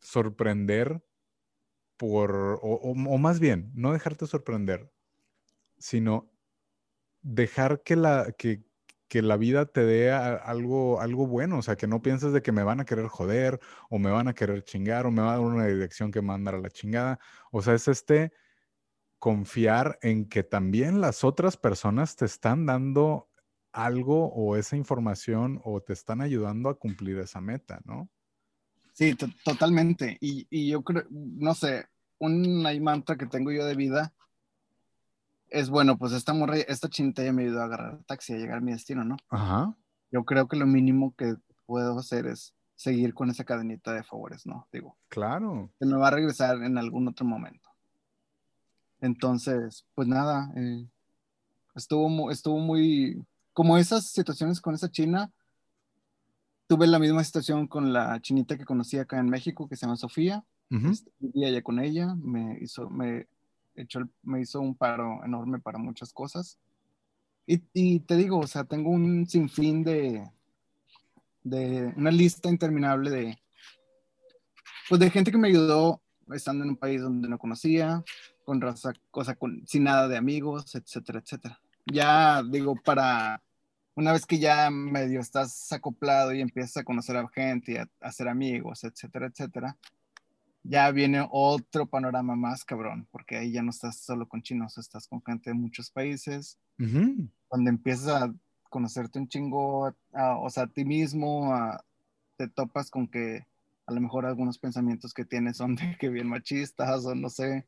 [0.00, 1.00] sorprender
[1.96, 4.90] por, o, más bien, no dejarte sorprender,
[5.78, 6.28] sino
[7.22, 8.64] dejar que la, que,
[9.10, 12.52] que la vida te dé algo, algo bueno, o sea, que no pienses de que
[12.52, 13.58] me van a querer joder
[13.90, 16.28] o me van a querer chingar o me va a dar una dirección que me
[16.28, 17.18] mandar a la chingada.
[17.50, 18.32] O sea, es este
[19.18, 23.28] confiar en que también las otras personas te están dando
[23.72, 28.08] algo o esa información o te están ayudando a cumplir esa meta, ¿no?
[28.92, 30.18] Sí, totalmente.
[30.20, 31.86] Y, y, yo creo, no sé,
[32.18, 34.14] un mantra que tengo yo de vida
[35.50, 38.38] es bueno, pues esta morra, esta chinita ya me ayudó a agarrar el taxi a
[38.38, 39.16] llegar a mi destino, ¿no?
[39.28, 39.74] Ajá.
[40.10, 41.36] Yo creo que lo mínimo que
[41.66, 44.66] puedo hacer es seguir con esa cadenita de favores, ¿no?
[44.72, 44.96] Digo.
[45.08, 45.70] Claro.
[45.78, 47.68] Que me va a regresar en algún otro momento.
[49.00, 50.86] Entonces, pues nada, eh,
[51.74, 55.30] Estuvo, estuvo muy, como esas situaciones con esa china,
[56.66, 59.96] tuve la misma situación con la chinita que conocí acá en México, que se llama
[59.96, 60.44] Sofía.
[60.70, 63.26] Este, vivía ya con ella, me hizo, me,
[63.82, 66.58] echó, me hizo un paro enorme para muchas cosas.
[67.46, 70.30] Y, y, te digo, o sea, tengo un sinfín de,
[71.42, 73.38] de una lista interminable de,
[74.88, 76.00] pues de gente que me ayudó
[76.32, 78.04] estando en un país donde no conocía,
[78.44, 81.60] con raza, cosa con, sin nada de amigos, etcétera, etcétera.
[81.86, 83.42] Ya digo, para
[83.94, 87.88] una vez que ya medio estás acoplado y empiezas a conocer a gente y a,
[88.00, 89.76] hacer amigos, etcétera, etcétera,
[90.62, 95.08] ya viene otro panorama más cabrón, porque ahí ya no estás solo con chinos, estás
[95.08, 98.34] con gente de muchos países, donde empiezas a
[98.68, 101.52] conocerte un chingo, o sea, a ti mismo,
[102.36, 103.46] te topas con que
[103.86, 107.66] a lo mejor algunos pensamientos que tienes son de que bien machistas o no sé.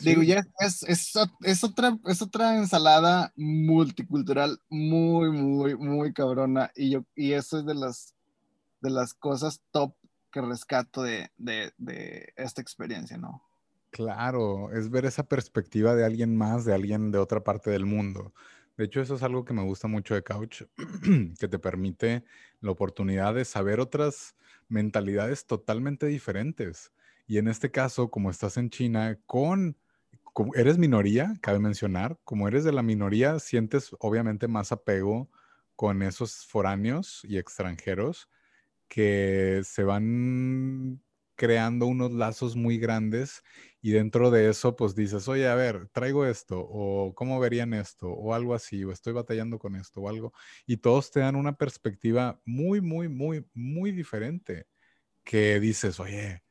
[0.00, 6.70] Digo, ya es, es, es, otra, es otra ensalada multicultural muy, muy, muy cabrona.
[6.76, 8.14] Y, yo, y eso es de las,
[8.80, 9.94] de las cosas top
[10.30, 13.42] que rescato de, de, esta experiencia, ¿no?
[13.90, 18.34] Claro, es ver esa perspectiva de alguien más, de alguien de otra parte del mundo.
[18.76, 20.64] De hecho, eso es algo que me gusta mucho de Couch,
[21.38, 22.24] que te permite
[22.60, 24.36] la oportunidad de saber otras
[24.68, 26.92] mentalidades totalmente diferentes.
[27.26, 29.76] Y en este caso, como estás en China, con,
[30.54, 35.28] eres minoría, cabe mencionar, como eres de la minoría, sientes obviamente más apego
[35.74, 38.28] con esos foráneos y extranjeros
[38.88, 41.02] que se van
[41.36, 43.42] creando unos lazos muy grandes
[43.80, 48.08] y dentro de eso pues dices, oye, a ver, traigo esto o cómo verían esto
[48.08, 50.32] o algo así o estoy batallando con esto o algo
[50.66, 54.66] y todos te dan una perspectiva muy, muy, muy, muy diferente
[55.24, 56.42] que dices, oye,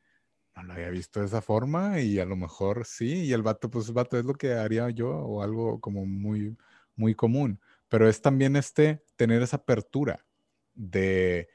[0.56, 3.70] no lo había visto de esa forma y a lo mejor sí y el vato
[3.70, 6.58] pues vato es lo que haría yo o algo como muy,
[6.96, 7.60] muy común,
[7.90, 10.26] pero es también este tener esa apertura
[10.74, 11.50] de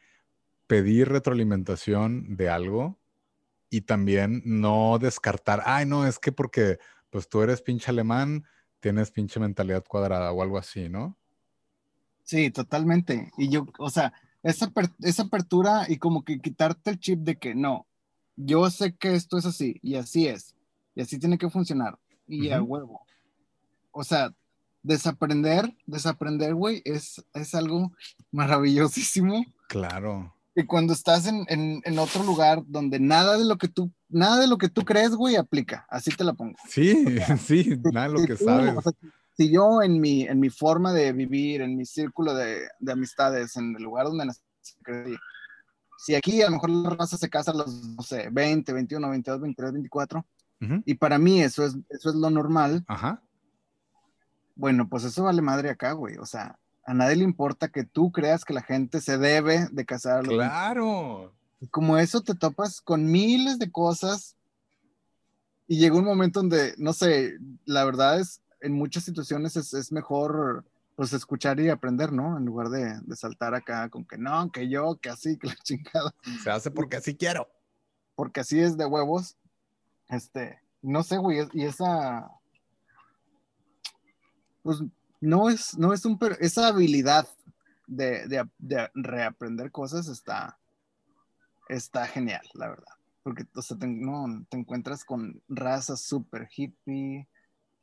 [0.73, 2.99] pedir retroalimentación de algo
[3.69, 6.79] y también no descartar, ay, no, es que porque
[7.11, 8.47] pues tú eres pinche alemán,
[8.81, 11.19] tienes pinche mentalidad cuadrada o algo así, ¿no?
[12.25, 13.31] Sí, totalmente.
[13.37, 17.55] Y yo, o sea, esa, esa apertura y como que quitarte el chip de que
[17.55, 17.87] no,
[18.35, 20.55] yo sé que esto es así y así es,
[20.95, 23.05] y así tiene que funcionar, y a huevo.
[23.91, 24.33] O sea,
[24.83, 27.93] desaprender, desaprender, güey, es, es algo
[28.31, 29.45] maravillosísimo.
[29.69, 30.35] Claro.
[30.55, 34.39] Y cuando estás en, en, en, otro lugar donde nada de lo que tú, nada
[34.39, 35.87] de lo que tú crees, güey, aplica.
[35.89, 36.57] Así te la pongo.
[36.69, 37.07] Sí,
[37.43, 38.75] sí, nada de lo que sabes.
[39.35, 43.57] si yo en mi, en mi forma de vivir, en mi círculo de, de amistades,
[43.57, 44.43] en el lugar donde nací,
[45.99, 49.09] si aquí a lo mejor la raza se casa a los, no sé, 20, 21,
[49.09, 50.27] 22, 23, 24,
[50.85, 52.85] y para mí eso es, eso es lo normal.
[52.87, 53.21] Ajá.
[54.55, 56.19] Bueno, pues eso vale madre acá, güey.
[56.19, 59.85] O sea, a nadie le importa que tú creas que la gente se debe de
[59.85, 60.25] casar.
[60.25, 61.33] Claro.
[61.61, 64.37] Y como eso te topas con miles de cosas
[65.69, 70.65] y llega un momento donde, no sé, la verdad es, en muchas situaciones es, mejor
[70.97, 72.37] pues escuchar y aprender, ¿no?
[72.37, 76.15] En lugar de, saltar acá con que no, que yo, que así, que la chingada.
[76.43, 77.49] Se hace porque así quiero.
[78.15, 79.37] Porque así es de huevos.
[80.09, 82.29] Este, no sé, güey, y esa,
[84.63, 84.83] pues
[85.23, 87.29] no es, no es un, esa habilidad
[87.87, 88.49] de,
[88.93, 90.59] reaprender cosas está,
[91.69, 92.93] está genial, la verdad.
[93.23, 97.29] Porque te, no, te encuentras con raza súper hippie,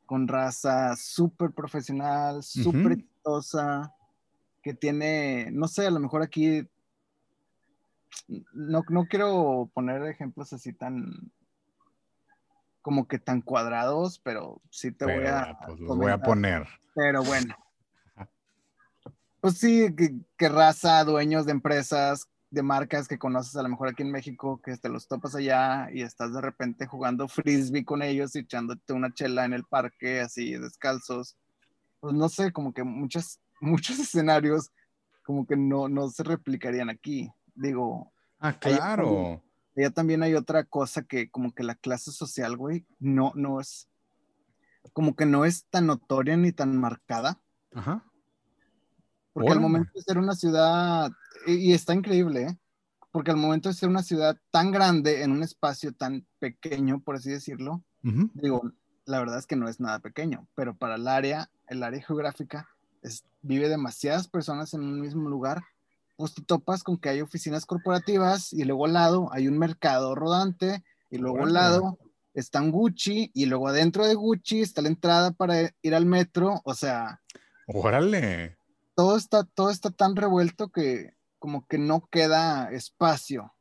[0.06, 3.96] con raza súper profesional, súper exitosa,
[4.62, 6.68] que tiene, no sé, a lo mejor aquí,
[8.28, 11.32] no, no quiero poner ejemplos así tan,
[12.90, 15.56] como que tan cuadrados, pero sí te voy a...
[15.64, 16.68] Pues los voy a poner.
[16.96, 17.56] Pero bueno.
[19.42, 24.02] Pues sí, que, raza, dueños de empresas, de marcas que conoces a lo mejor aquí
[24.02, 28.36] en México, que te los topas allá y estás de repente jugando frisbee con ellos
[28.36, 31.38] y echándote una chela en el parque, así descalzos.
[32.00, 34.72] Pues no sé, como que muchos, muchos escenarios
[35.22, 37.32] como que no, no se replicarían aquí.
[37.54, 38.12] Digo.
[38.40, 39.44] Ah, claro.
[39.80, 43.88] Ya también hay otra cosa que como que la clase social, güey, no, no es,
[44.92, 47.40] como que no es tan notoria ni tan marcada.
[47.74, 48.04] Ajá.
[49.32, 51.12] Porque al momento de ser una ciudad,
[51.48, 52.60] y, está increíble, ¿eh?
[53.12, 57.16] porque al momento de ser una ciudad tan grande en un espacio tan pequeño, por
[57.16, 58.74] así decirlo, digo,
[59.06, 62.68] la verdad es que no es nada pequeño, pero para el área, el área geográfica,
[63.02, 65.64] es, vive demasiadas personas en un mismo lugar
[66.20, 70.16] pues te topas con que hay oficinas corporativas y luego al lado hay un mercado
[70.16, 71.98] rodante y luego al lado
[72.34, 76.60] está un Gucci y luego adentro de Gucci está la entrada para ir al metro,
[76.66, 77.22] o sea...
[77.68, 78.58] Órale.
[78.96, 83.54] Todo está, todo está tan revuelto que como que no queda espacio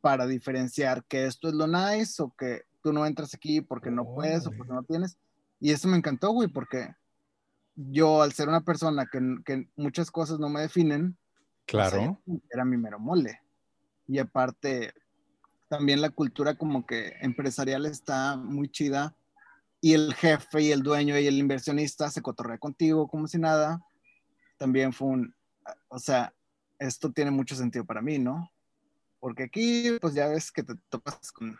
[0.00, 4.04] para diferenciar que esto es lo nice o que tú no entras aquí porque no
[4.04, 5.18] puedes o porque no tienes.
[5.58, 6.94] Y eso me encantó, güey, porque
[7.74, 11.18] yo al ser una persona que, que muchas cosas no me definen,
[11.68, 12.20] claro.
[12.50, 13.40] era mi mero mole.
[14.06, 14.92] Y aparte,
[15.68, 19.14] también la cultura como que empresarial está muy chida
[19.80, 23.80] y el jefe y el dueño y el inversionista se cotorrea contigo como si nada.
[24.56, 25.34] También fue un,
[25.88, 26.34] o sea,
[26.78, 28.50] esto tiene mucho sentido para mí, ¿no?
[29.20, 31.56] Porque aquí, pues ya ves que te topas con,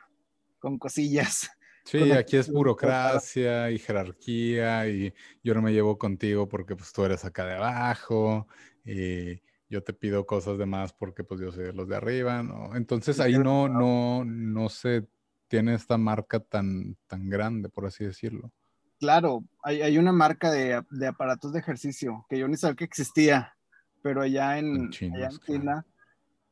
[0.58, 1.50] con cosillas.
[1.84, 7.04] Sí, aquí es burocracia y jerarquía y yo no me llevo contigo porque pues tú
[7.04, 8.46] eres acá de abajo
[8.84, 12.42] y yo te pido cosas de más porque pues yo soy de los de arriba,
[12.42, 12.74] ¿no?
[12.76, 15.06] Entonces ahí no, no, no se
[15.48, 18.52] tiene esta marca tan, tan grande, por así decirlo.
[18.98, 22.84] Claro, hay, hay una marca de, de, aparatos de ejercicio que yo ni sabía que
[22.84, 23.56] existía,
[24.02, 25.86] pero allá en, allá en China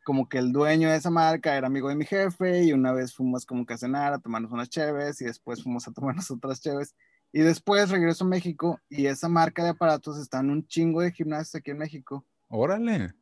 [0.06, 3.12] como que el dueño de esa marca era amigo de mi jefe y una vez
[3.12, 6.60] fuimos como que a cenar, a tomarnos unas cheves y después fuimos a tomarnos otras
[6.60, 6.94] cheves.
[7.32, 11.10] Y después regreso a México y esa marca de aparatos está en un chingo de
[11.10, 12.24] gimnasios aquí en México.
[12.48, 13.14] Órale.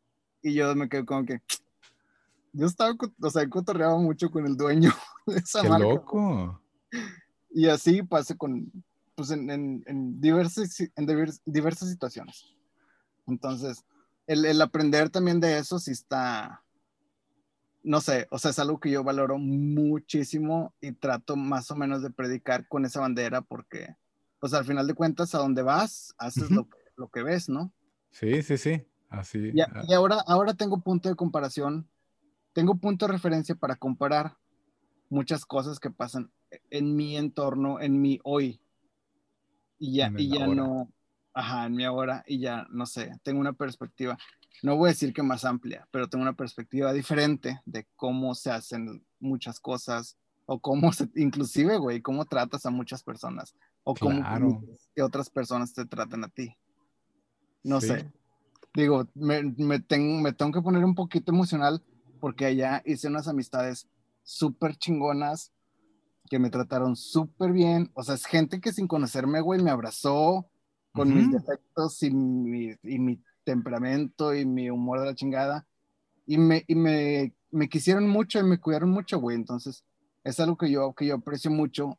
[0.43, 1.41] Y yo me quedé como que,
[2.53, 4.93] yo estaba, o sea, cotorreaba mucho con el dueño
[5.27, 5.87] de esa Qué marca.
[5.87, 6.61] loco.
[7.51, 8.71] Y así pasé con,
[9.15, 11.07] pues en, en, en, diversas, en
[11.47, 12.55] diversas situaciones.
[13.27, 13.85] Entonces,
[14.27, 16.63] el, el aprender también de eso sí está,
[17.83, 22.03] no sé, o sea, es algo que yo valoro muchísimo y trato más o menos
[22.03, 23.95] de predicar con esa bandera porque,
[24.41, 27.73] pues al final de cuentas, a donde vas, haces lo, lo, que ves, ¿no?
[28.11, 28.87] Sí, sí, sí,
[29.21, 29.53] así.
[29.55, 31.89] Y, y, ahora, ahora tengo punto de comparación,
[32.53, 34.37] tengo punto de referencia para comparar
[35.09, 36.31] muchas cosas que pasan
[36.71, 38.61] en mi entorno, en mi hoy.
[39.79, 40.91] Y ya, y ya no,
[41.33, 44.17] ajá, en mi ahora, y ya, no sé, tengo una perspectiva
[44.63, 48.51] no voy a decir que más amplia, pero tengo una perspectiva diferente de cómo se
[48.51, 54.65] hacen muchas cosas o cómo se, inclusive, güey, cómo tratas a muchas personas o cómo
[54.95, 56.57] que otras personas te tratan a ti.
[57.63, 58.11] No sé.
[58.75, 61.83] Digo, me, me, tengo, me tengo que poner un poquito emocional
[62.21, 63.89] porque allá hice unas amistades
[64.25, 65.53] súper chingonas
[66.29, 67.91] que me trataron súper bien.
[67.95, 70.49] O sea, es gente que sin conocerme, güey, me abrazó
[70.93, 75.67] con mis defectos y mi, y mi temperamento y mi humor de la chingada.
[76.27, 79.37] Y me, y me, me quisieron mucho y me cuidaron mucho, güey.
[79.37, 79.85] Entonces,
[80.25, 81.99] es algo que yo, que yo aprecio mucho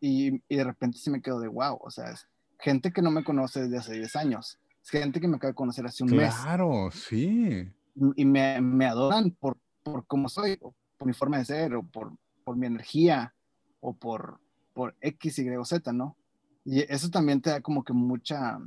[0.00, 1.78] y, y, de repente sí me quedo de wow.
[1.80, 2.28] O sea, es
[2.60, 4.58] gente que no me conoce desde hace 10 años.
[4.90, 6.34] Gente que me acaba de conocer hace un mes.
[6.34, 7.70] Claro, sí.
[8.16, 12.12] Y me, me adoran por, por cómo soy, por mi forma de ser, o por,
[12.44, 13.34] por mi energía,
[13.80, 14.40] o por,
[14.72, 16.16] por X, Y o Z, ¿no?
[16.64, 18.58] Y eso también te da como que mucha,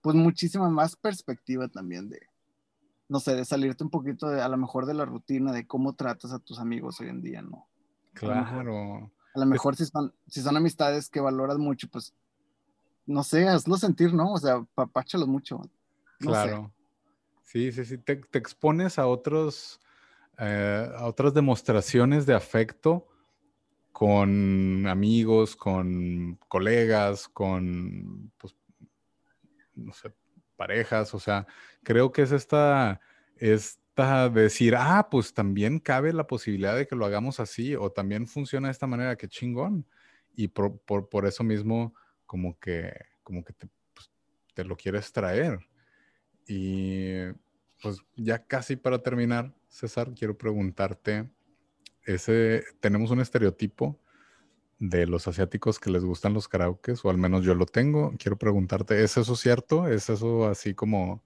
[0.00, 2.20] pues muchísima más perspectiva también de,
[3.08, 5.94] no sé, de salirte un poquito de, a lo mejor de la rutina de cómo
[5.94, 7.66] tratas a tus amigos hoy en día, ¿no?
[8.14, 9.10] Claro.
[9.34, 12.14] A lo mejor, si, son, si son amistades que valoras mucho, pues,
[13.06, 14.32] no sé, hazlo sentir, ¿no?
[14.32, 15.62] O sea, papáchalos mucho.
[16.18, 16.72] claro.
[17.44, 19.80] Sí, sí, sí, te, expones a otros,
[20.36, 23.06] eh, a otras demostraciones de afecto
[23.92, 28.54] con amigos, con colegas, con pues,
[29.76, 30.12] no sé,
[30.56, 31.46] parejas, o sea,
[31.84, 33.00] creo que es esta,
[33.36, 38.26] esta decir, ah, pues también cabe la posibilidad de que lo hagamos así, o también
[38.26, 39.86] funciona de esta manera, que chingón.
[40.34, 41.94] Y por, por eso mismo,
[42.26, 44.10] como que, como que te, pues,
[44.54, 45.60] te lo quieres traer.
[46.46, 47.14] Y
[47.82, 51.28] pues ya casi para terminar, César, quiero preguntarte,
[52.04, 54.00] ese, tenemos un estereotipo
[54.78, 58.12] de los asiáticos que les gustan los karaokes, o al menos yo lo tengo.
[58.18, 59.88] Quiero preguntarte, ¿es eso cierto?
[59.88, 61.24] ¿Es eso así como,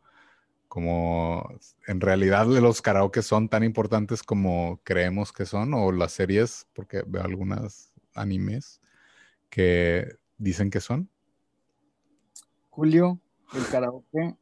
[0.69, 5.75] como en realidad los karaokes son tan importantes como creemos que son?
[5.75, 8.81] ¿O las series, porque veo algunas animes
[9.51, 11.09] que dicen que son?
[12.71, 13.21] Julio,
[13.53, 14.37] el karaoke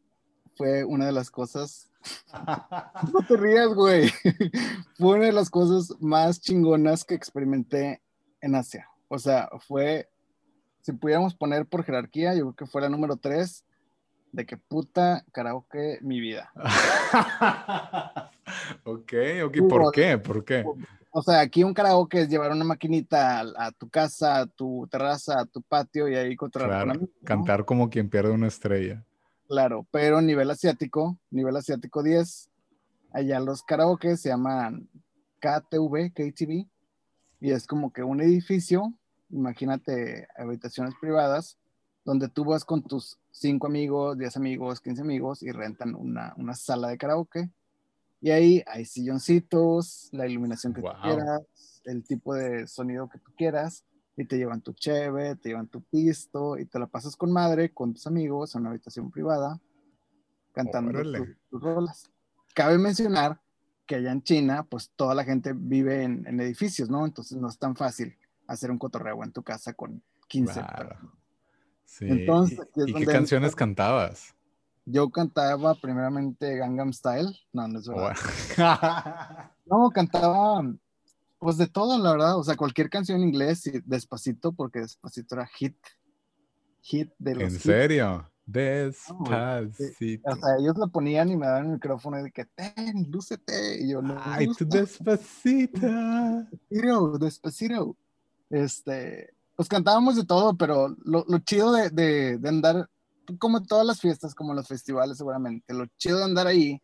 [0.57, 1.91] fue una de las cosas...
[3.13, 4.11] no te rías, güey.
[4.95, 8.01] fue una de las cosas más chingonas que experimenté
[8.41, 8.89] en Asia.
[9.09, 10.09] O sea, fue,
[10.81, 13.65] si pudiéramos poner por jerarquía, yo creo que fue la número tres
[14.31, 16.53] de que puta karaoke mi vida.
[18.85, 19.13] ok,
[19.47, 20.19] ok, ¿por qué?
[20.19, 20.65] ¿Por qué?
[21.19, 25.41] O sea, aquí un karaoke es llevar una maquinita a, tu casa, a tu terraza,
[25.41, 29.05] a tu patio y ahí claro, Cantar como quien pierde una estrella.
[29.49, 32.49] Claro, pero nivel asiático, nivel asiático 10,
[33.11, 34.89] allá los karaoke se llaman
[35.41, 36.69] KTV, KTV,
[37.41, 38.95] y es como que un edificio,
[39.29, 41.59] imagínate habitaciones privadas,
[42.05, 46.55] donde tú vas con tus cinco amigos, 10 amigos, 15 amigos y rentan una, una
[46.55, 47.51] sala de karaoke.
[48.21, 51.43] Y ahí hay silloncitos, la iluminación que tú quieras,
[51.85, 53.85] el tipo de sonido que tú quieras,
[54.16, 57.73] y te llevan tu cheve, te llevan tu pisto, y te la pasas con madre,
[57.73, 59.61] con tus amigos, en una habitación privada,
[60.53, 61.01] cantando
[61.51, 62.11] tus, rolas.
[62.55, 63.41] Cabe mencionar
[63.87, 67.07] que allá en China, pues toda la gente vive en, en, edificios, ¿no?
[67.07, 71.19] Entonces no es tan fácil hacer un cotorreo en tu casa con 15 claro.
[72.01, 74.35] Entonces, ¿Y, qué canciones cantabas?
[74.91, 77.36] Yo cantaba primeramente Gangnam Style.
[77.53, 78.14] No, no es verdad.
[79.66, 80.62] no, cantaba
[81.39, 82.39] pues de todo, la verdad.
[82.39, 85.76] O sea, cualquier canción en inglés y despacito, porque despacito era hit.
[86.80, 87.53] Hit de los.
[87.53, 88.30] ¿En serio?
[88.47, 90.30] Despacito.
[90.30, 93.82] o sea, ellos lo ponían y me daban el micrófono y de que, ten, lúcete.
[93.82, 94.16] Y yo, no.
[94.24, 95.86] Ay, tu despacito.
[96.70, 97.97] Despacito, despacito.
[98.49, 102.89] Este, pues cantábamos de todo, pero lo, lo chido de, de, de, andar,
[103.37, 106.81] como todas las fiestas, como los festivales seguramente, lo chido de andar ahí,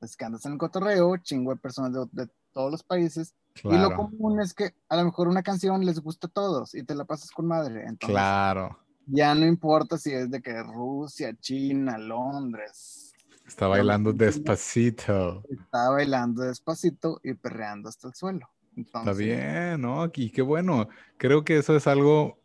[0.00, 3.34] es que andas en el cotorreo, chingo de personas de, de todos los países,
[3.64, 6.82] y lo común es que a lo mejor una canción les gusta a todos y
[6.82, 7.80] te la pasas con madre.
[7.86, 8.78] Entonces, claro.
[9.06, 13.14] Ya no importa si es de que Rusia, China, Londres.
[13.46, 15.42] Está bailando despacito.
[15.48, 18.48] Está bailando despacito y perreando hasta el suelo.
[18.76, 20.10] Está bien, ¿no?
[20.12, 20.88] Y qué bueno.
[21.16, 22.38] Creo que eso es algo,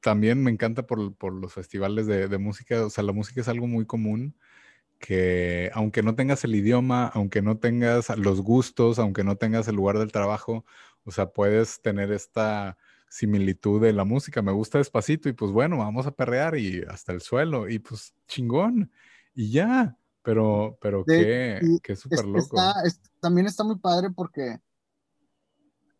[0.00, 2.86] también me encanta por, por los festivales de, de, música.
[2.86, 4.34] O sea, la música es algo muy común
[4.98, 9.76] que aunque no tengas el idioma, aunque no tengas los gustos, aunque no tengas el
[9.76, 10.64] lugar del trabajo,
[11.04, 12.76] o sea, puedes tener esta
[13.08, 14.42] similitud de la música.
[14.42, 18.14] Me gusta despacito y pues bueno, vamos a perrear y hasta el suelo y pues
[18.28, 18.90] chingón.
[19.34, 22.56] Y ya, pero, pero qué, qué súper loco.
[23.20, 24.60] también está muy padre porque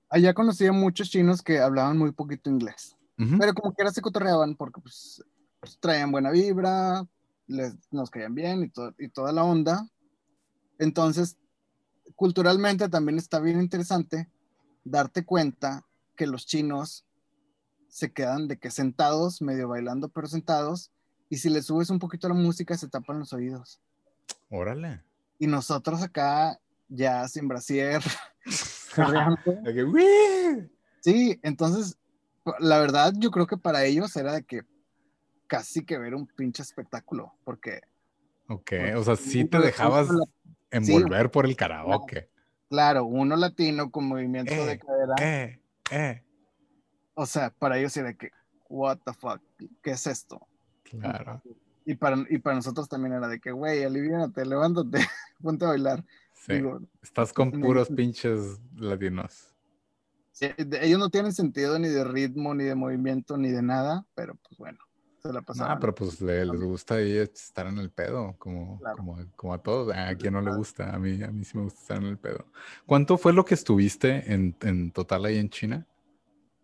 [0.08, 2.96] allá conocí a muchos chinos que hablaban muy poquito inglés,
[3.38, 5.22] pero como quiera se cotorreaban porque pues,
[5.60, 7.06] pues, traían buena vibra,
[7.46, 9.86] les, nos caían bien y, y toda la onda.
[10.78, 11.36] Entonces,
[12.16, 14.28] culturalmente también está bien interesante
[14.84, 17.04] darte cuenta que los chinos
[17.88, 20.90] se quedan de que sentados, medio bailando, pero sentados,
[21.28, 23.80] y si le subes un poquito la música se tapan los oídos.
[24.48, 25.02] Órale.
[25.38, 28.02] Y nosotros acá ya sin brasier,
[31.00, 31.96] sí, entonces,
[32.58, 34.62] la verdad, yo creo que para ellos era de que
[35.46, 37.80] casi que ver un pinche espectáculo, porque...
[38.48, 40.08] Ok, o sea, sí te dejabas
[40.70, 42.28] envolver por el karaoke.
[42.68, 45.14] Claro, uno latino con movimiento de eh, cadera.
[45.20, 45.60] Eh,
[45.90, 46.22] eh.
[47.14, 48.30] O sea, para ellos era de que,
[48.68, 49.40] what the fuck,
[49.82, 50.46] ¿qué es esto?
[50.84, 51.42] Claro.
[51.84, 54.98] Y para, y para nosotros también era de que, güey, aliviánate, levántate,
[55.42, 56.04] ponte a bailar.
[56.34, 56.62] Sí.
[57.02, 59.49] Estás con puros pinches latinos.
[60.40, 64.58] Ellos no tienen sentido ni de ritmo, ni de movimiento, ni de nada, pero pues
[64.58, 64.78] bueno,
[65.22, 65.72] se la pasaban.
[65.72, 69.94] Ah, pero pues les gusta ahí estar en el pedo, como, como, como, a todos.
[69.94, 72.18] A quien no le gusta, a mí, a mí sí me gusta estar en el
[72.18, 72.46] pedo.
[72.86, 75.86] ¿Cuánto fue lo que estuviste en, en total ahí en China?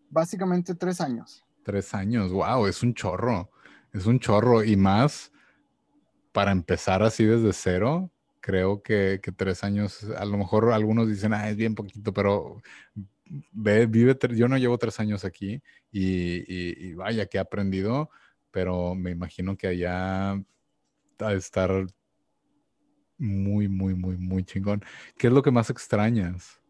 [0.09, 1.45] Básicamente tres años.
[1.63, 3.51] Tres años, wow, es un chorro.
[3.93, 5.31] Es un chorro y más
[6.31, 8.11] para empezar así desde cero
[8.47, 12.61] creo que, que, tres años, a lo mejor algunos dicen, ah, es bien poquito, pero
[13.51, 15.61] ve, vive, yo no llevo tres años aquí
[15.91, 18.09] y, y, vaya que he aprendido,
[18.51, 21.87] pero me imagino que allá a estar
[23.17, 24.83] muy, muy, muy, muy chingón.
[25.17, 26.61] ¿Qué es lo que más extrañas?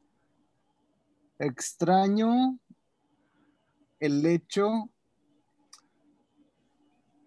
[1.40, 2.60] Extraño
[4.00, 4.90] el hecho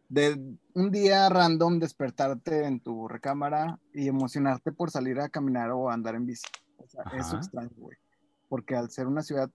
[0.09, 5.89] de un día random despertarte en tu recámara y emocionarte por salir a caminar o
[5.89, 6.47] andar en bici.
[6.78, 7.97] O sea, eso extraño, güey.
[8.51, 9.51] Porque al ser una ciudad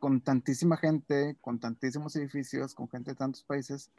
[0.00, 3.92] con tantísima gente, con tantísimos edificios, con gente de tantos países,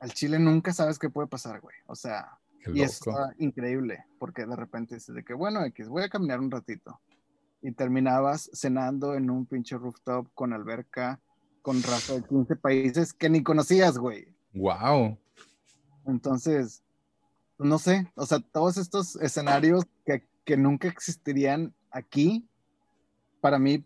[0.00, 1.76] al Chile nunca sabes qué puede pasar, güey.
[1.86, 2.38] O sea,
[2.74, 6.40] y eso está increíble, porque de repente dices de que, bueno, X, voy a caminar
[6.40, 7.00] un ratito.
[7.62, 11.20] Y terminabas cenando en un pinche rooftop con alberca,
[11.62, 14.28] con raza de 15 países que ni conocías, güey.
[14.54, 15.18] Wow.
[16.06, 16.82] Entonces,
[17.58, 22.48] no sé, o sea, todos estos escenarios que, que nunca existirían aquí,
[23.40, 23.84] para mí,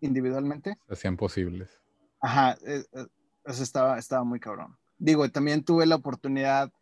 [0.00, 0.78] individualmente.
[0.86, 1.80] Se hacían posibles.
[2.20, 3.06] Ajá, eh, eh,
[3.44, 4.76] eso estaba, estaba muy cabrón.
[4.98, 6.72] Digo, también tuve la oportunidad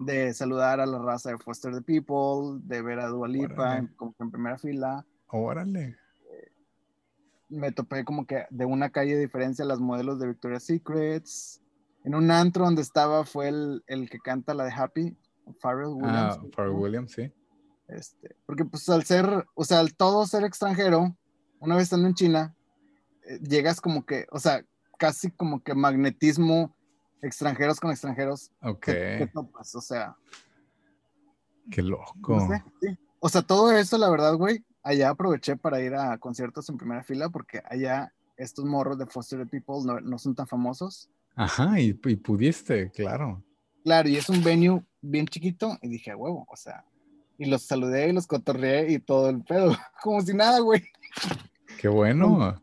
[0.00, 4.22] de saludar a la raza de Foster the People, de ver a Dualipa como que
[4.22, 5.04] en primera fila.
[5.28, 5.96] Órale
[7.48, 11.62] me topé como que de una calle de diferencia las modelos de Victoria's Secrets.
[12.04, 15.16] En un antro donde estaba fue el, el que canta la de Happy,
[15.60, 16.38] Pharrell Williams.
[16.38, 17.32] Ah, Pharrell Williams, sí.
[17.88, 21.16] Este, porque pues al ser, o sea, al todo ser extranjero,
[21.58, 22.54] una vez estando en China,
[23.24, 24.64] eh, llegas como que, o sea,
[24.98, 26.74] casi como que magnetismo
[27.22, 28.50] extranjeros con extranjeros.
[28.62, 28.84] Ok.
[28.84, 30.16] que topas, o sea.
[31.70, 32.48] Qué loco.
[33.20, 37.02] O sea, todo eso, la verdad, güey, allá aproveché para ir a conciertos en primera
[37.02, 41.10] fila porque allá estos morros de Foster People no, no son tan famosos.
[41.34, 43.42] Ajá, y, y, pudiste, claro.
[43.84, 46.84] Claro, y es un venue bien chiquito y dije, huevo, o sea,
[47.38, 50.82] y los saludé y los cotorreé y todo el pedo, como si nada, güey.
[51.80, 52.60] Qué bueno.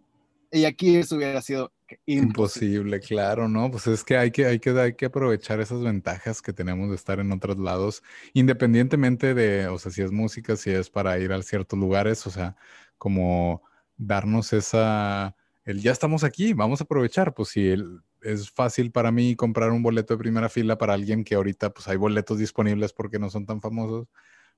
[0.51, 1.71] Y aquí eso hubiera sido
[2.05, 2.99] imposible.
[2.99, 3.71] claro, ¿no?
[3.71, 6.95] Pues es que hay que, hay que hay que aprovechar esas ventajas que tenemos de
[6.95, 8.03] estar en otros lados,
[8.33, 12.31] independientemente de, o sea, si es música, si es para ir a ciertos lugares, o
[12.31, 12.55] sea,
[12.97, 13.63] como
[13.97, 19.11] darnos esa, el ya estamos aquí, vamos a aprovechar, pues si el, es fácil para
[19.11, 22.91] mí comprar un boleto de primera fila para alguien que ahorita pues hay boletos disponibles
[22.91, 24.07] porque no son tan famosos,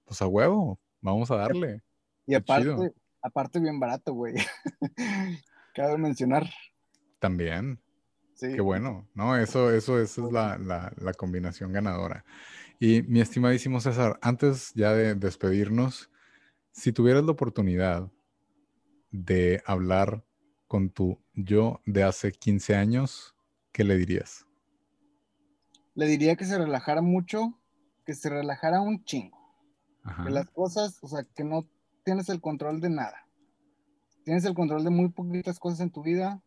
[0.07, 1.83] pues a huevo, vamos a darle.
[2.25, 4.35] Y aparte, aparte bien barato, güey.
[5.75, 6.49] Cabe mencionar.
[7.19, 7.79] También.
[8.33, 8.53] Sí.
[8.53, 9.35] Qué bueno, ¿no?
[9.35, 12.23] Eso, eso, eso es la, la, la, combinación ganadora.
[12.79, 16.11] Y mi estimadísimo César, antes ya de despedirnos,
[16.71, 18.11] si tuvieras la oportunidad
[19.11, 20.23] de hablar
[20.67, 23.35] con tu yo de hace 15 años,
[23.71, 24.45] ¿qué le dirías?
[25.95, 27.59] Le diría que se relajara mucho,
[28.05, 29.36] que se relajara un chingo.
[30.23, 31.67] Que las cosas, o sea, que no
[32.03, 33.27] tienes el control de nada.
[34.23, 36.41] Tienes el control de muy poquitas cosas en tu vida.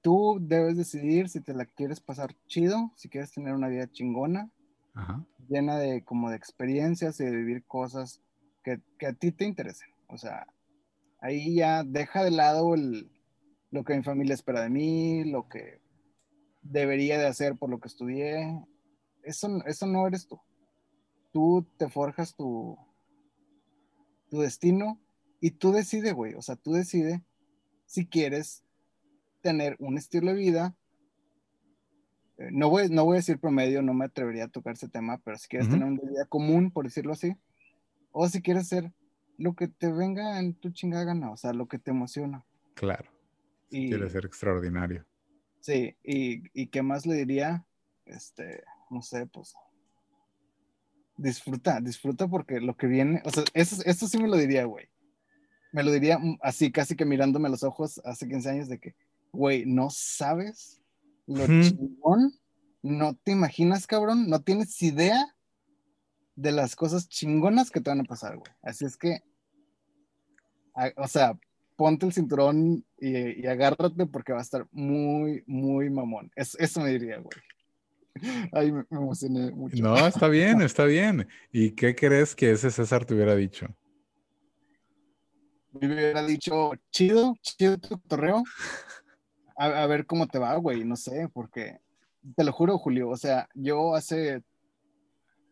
[0.00, 4.50] Tú debes decidir si te la quieres pasar chido, si quieres tener una vida chingona,
[5.48, 8.20] llena de como de experiencias y de vivir cosas
[8.64, 9.90] que, que, a ti te interesen.
[10.08, 10.46] O sea,
[11.20, 13.10] ahí ya deja de lado el,
[13.70, 15.80] lo que mi familia espera de mí, lo que
[16.62, 18.66] debería de hacer por lo que estudié.
[19.22, 20.40] Eso, eso no eres tú
[21.32, 22.78] tú te forjas tu,
[24.30, 25.00] tu destino
[25.40, 26.34] y tú decides, güey.
[26.34, 27.20] O sea, tú decides
[27.86, 28.62] si quieres
[29.40, 30.76] tener un estilo de vida.
[32.38, 35.18] Eh, no, voy, no voy a decir promedio, no me atrevería a tocar ese tema,
[35.24, 37.34] pero si quieres tener una vida común, por decirlo así,
[38.12, 38.92] o si quieres hacer
[39.38, 42.44] lo que te venga en tu chingada gana, o sea, lo que te emociona.
[42.74, 43.10] Claro.
[43.70, 45.04] Si quieres ser extraordinario.
[45.60, 47.66] Sí, y, y qué más le diría,
[48.04, 49.54] este, no sé, pues
[51.16, 54.88] disfruta, disfruta porque lo que viene, o sea, eso, sí me lo diría, güey.
[55.72, 58.94] Me lo diría así, casi que mirándome a los ojos hace 15 años de que,
[59.32, 60.82] güey, no sabes
[61.26, 62.34] lo chingón,
[62.82, 65.34] no te imaginas, cabrón, no tienes idea
[66.34, 68.52] de las cosas chingonas que te van a pasar, güey.
[68.62, 69.20] Así es que,
[70.96, 71.38] o sea,
[71.76, 76.30] ponte el cinturón y, agárrate porque va a estar muy, muy mamón.
[76.36, 77.38] eso me diría, güey.
[78.52, 79.82] Ay, me, emocioné mucho.
[79.82, 81.28] No, está bien, está bien.
[81.50, 83.66] ¿Y qué crees que ese César te hubiera dicho?
[85.72, 88.42] Me hubiera dicho, chido, chido tu torreo.
[89.56, 91.78] A, ver cómo te va, güey, no sé, porque
[92.36, 94.42] te lo juro, Julio, o sea, yo hace,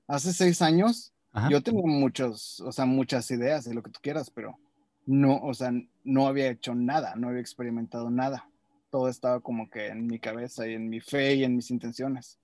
[0.08, 1.14] hace seis años,
[1.48, 4.58] yo tenía muchos, o sea, muchas ideas de lo que tú quieras, pero
[5.06, 5.70] no, o sea,
[6.02, 8.48] no había hecho nada, no había experimentado nada.
[8.90, 12.40] Todo estaba como que en mi cabeza y en mi fe y en mis intenciones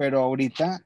[0.00, 0.82] pero ahorita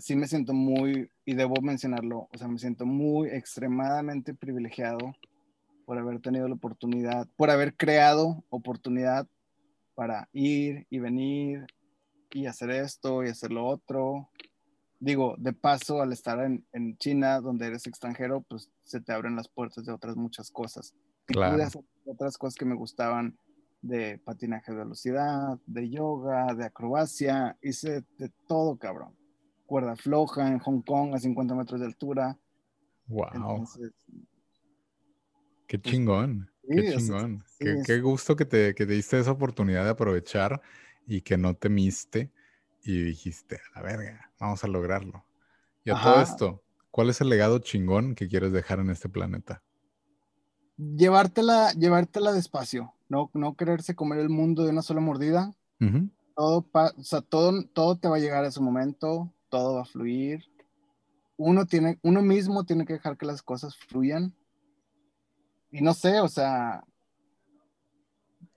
[0.00, 5.14] sí me siento muy, y debo mencionarlo, o sea, me siento muy extremadamente privilegiado
[5.86, 9.28] por haber tenido la oportunidad, por haber creado oportunidad
[9.94, 11.66] para ir y venir
[12.32, 14.28] y hacer esto y hacer lo otro.
[14.98, 19.36] Digo, de paso, al estar en, en China, donde eres extranjero, pues se te abren
[19.36, 20.96] las puertas de otras muchas cosas.
[21.26, 21.62] Claro.
[22.06, 23.38] otras cosas que me gustaban
[23.80, 29.16] de patinaje de velocidad, de yoga, de acrobacia, hice de todo, cabrón.
[29.66, 32.38] Cuerda floja en Hong Kong a 50 metros de altura.
[33.06, 33.66] Wow.
[35.66, 37.44] qué pues, chingón, qué chingón.
[37.58, 40.60] qué, gusto que te, que te diste esa oportunidad de aprovechar
[41.06, 42.30] y que no temiste
[42.82, 45.24] y dijiste, a la verga, vamos a lograrlo.
[45.84, 49.62] Y a todo esto, ¿cuál es el legado chingón que quieres dejar en este planeta?
[50.78, 55.54] Llevártela, llevártela despacio no, no quererse comer el mundo de una sola mordida.
[56.36, 59.86] todo, o sea, todo, todo te va a llegar a su momento, todo va a
[59.86, 60.44] fluir.
[61.36, 64.34] Uno, tiene, uno mismo tiene que dejar que las cosas fluyan.
[65.70, 66.84] Y no sé, o sea,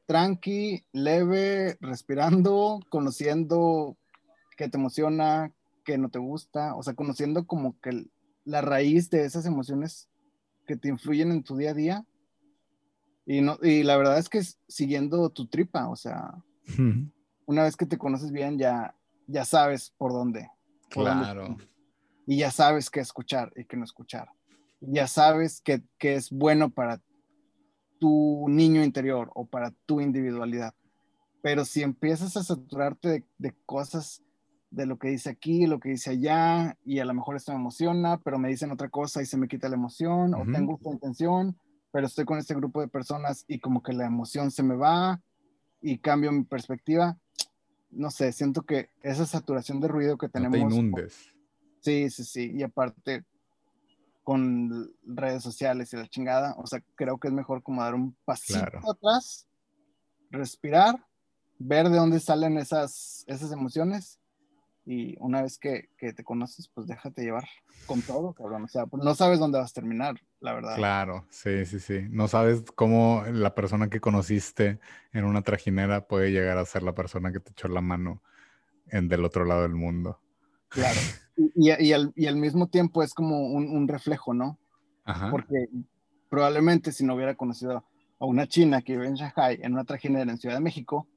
[0.05, 3.97] tranqui, leve, respirando, conociendo
[4.57, 5.53] qué te emociona,
[5.83, 8.07] qué no te gusta, o sea, conociendo como que
[8.43, 10.09] la raíz de esas emociones
[10.65, 12.05] que te influyen en tu día a día
[13.25, 16.33] y, no, y la verdad es que siguiendo tu tripa, o sea,
[17.45, 18.95] una vez que te conoces bien, ya,
[19.27, 20.49] ya sabes por dónde.
[20.89, 21.57] claro.
[22.27, 24.29] y ya sabes qué escuchar y qué no escuchar.
[24.81, 27.01] ya sabes qué, qué es bueno para
[27.99, 30.73] tu niño interior o para tu individualidad.
[31.41, 34.23] Pero si empiezas a saturarte de, cosas,
[34.69, 37.59] de lo que dice aquí, lo que dice allá, y a lo mejor esto me
[37.59, 40.91] emociona, pero me dicen otra cosa y se me quita la emoción, o tengo esta
[40.91, 41.57] intención,
[41.91, 45.21] pero estoy con este grupo de personas y como que la emoción se me va
[45.81, 47.17] y cambio mi perspectiva.
[47.89, 50.59] No sé, siento que esa saturación de ruido que tenemos.
[50.59, 51.33] No te inundes.
[51.81, 52.51] Sí, sí, sí.
[52.53, 53.25] Y aparte,
[54.23, 58.15] con redes sociales y la chingada, o sea, creo que es mejor como dar un
[58.23, 59.47] pasito atrás,
[60.29, 61.05] respirar
[61.63, 64.19] ver de dónde salen esas, esas emociones
[64.85, 67.47] y una vez que, te conoces, pues déjate llevar
[67.85, 68.63] con todo, cabrón.
[68.63, 70.75] O sea, pues no sabes dónde vas a terminar, la verdad.
[70.75, 72.07] Claro, sí, sí, sí.
[72.09, 74.79] No sabes cómo la persona que conociste
[75.13, 78.21] en una trajinera puede llegar a ser la persona que te echó la mano
[78.87, 80.19] en del otro lado del mundo.
[80.69, 80.99] Claro.
[81.55, 84.59] Y, y, al, y al, mismo tiempo es como un, un reflejo, ¿no?
[85.05, 85.31] Ajá.
[85.31, 85.69] Porque
[86.29, 87.83] probablemente si no hubiera conocido
[88.19, 91.07] a una china que vive en Shanghai, en una trajinera en Ciudad de México,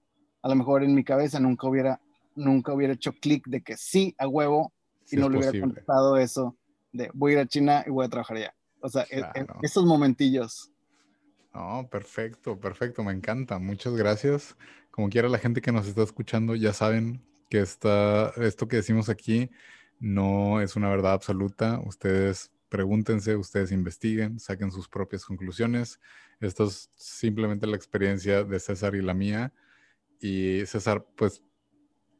[0.40, 2.00] a lo mejor en mi cabeza nunca hubiera,
[2.34, 4.72] nunca hubiera hecho clic de que sí, a huevo,
[5.10, 6.56] y no le hubiera contestado eso
[6.94, 8.54] de voy a ir a China y voy a trabajar allá.
[8.80, 10.70] O sea, e, e, esos momentillos.
[11.52, 13.58] No, perfecto, perfecto, me encanta.
[13.58, 14.56] Muchas gracias.
[14.90, 17.20] Como quiera la gente que nos está escuchando, ya saben
[17.50, 19.50] que está, esto que decimos aquí
[20.00, 21.80] no es una verdad absoluta.
[21.84, 26.00] Ustedes pregúntense, ustedes investiguen, saquen sus propias conclusiones.
[26.40, 29.52] Esto es simplemente la experiencia de César y la mía.
[30.20, 31.42] Y César, pues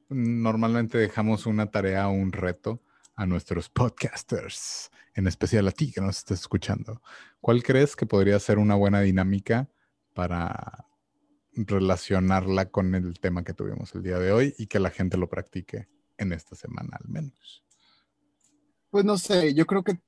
[0.08, 2.82] normalmente dejamos una tarea o un reto
[3.16, 7.02] a nuestros podcasters, en especial a ti que nos estés escuchando.
[7.40, 9.68] ¿Cuál crees que podría ser una buena dinámica
[10.12, 10.86] para
[11.52, 15.28] relacionarla con el tema que tuvimos el día de hoy y que la gente lo
[15.28, 15.88] practique
[16.18, 17.64] en esta semana al menos?
[18.90, 20.00] Pues no sé, yo creo que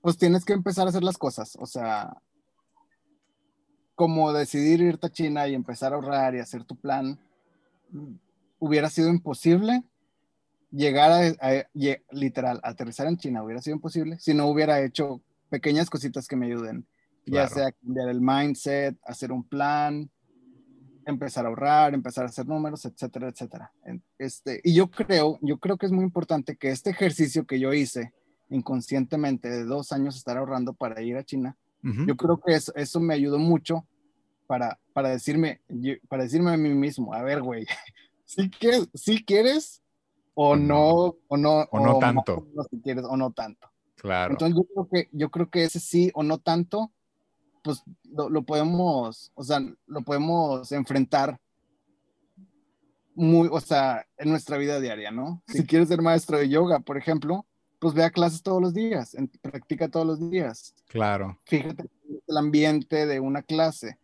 [0.00, 2.20] pues tienes que empezar a hacer las cosas, o sea,
[3.94, 7.20] como decidir irte a China y empezar a ahorrar y hacer tu plan,
[8.62, 9.82] hubiera sido imposible.
[10.70, 11.68] Llegar a,
[12.12, 16.46] literal, aterrizar en China hubiera sido imposible si no hubiera hecho pequeñas cositas que me
[16.46, 16.86] ayuden,
[17.26, 20.08] ya sea cambiar el mindset, hacer un plan,
[21.04, 23.72] empezar a ahorrar, empezar a hacer números, etcétera, etcétera.
[24.16, 27.74] Este, y yo creo, yo creo que es muy importante que este ejercicio que yo
[27.74, 28.14] hice
[28.48, 33.00] inconscientemente de dos años estar ahorrando para ir a China, yo creo que eso, eso
[33.00, 33.84] me ayudó mucho
[34.46, 35.60] para, para, decirme,
[36.08, 37.66] para decirme a mí mismo, a ver, güey,
[38.34, 39.82] si quieres, si quieres
[40.34, 42.46] o, no, o no, o no tanto.
[42.70, 43.68] si quieres, o no tanto.
[43.96, 44.32] Claro.
[44.32, 46.90] Entonces yo creo que, yo creo que ese sí o no tanto,
[47.62, 51.38] pues lo, lo podemos, o sea, lo podemos enfrentar
[53.14, 55.42] muy, o sea, en nuestra vida diaria, ¿no?
[55.46, 57.46] Si quieres ser maestro de yoga, por ejemplo,
[57.78, 60.74] pues ve a clases todos los días, practica todos los días.
[60.88, 61.38] Claro.
[61.44, 61.84] Fíjate
[62.26, 63.98] el ambiente de una clase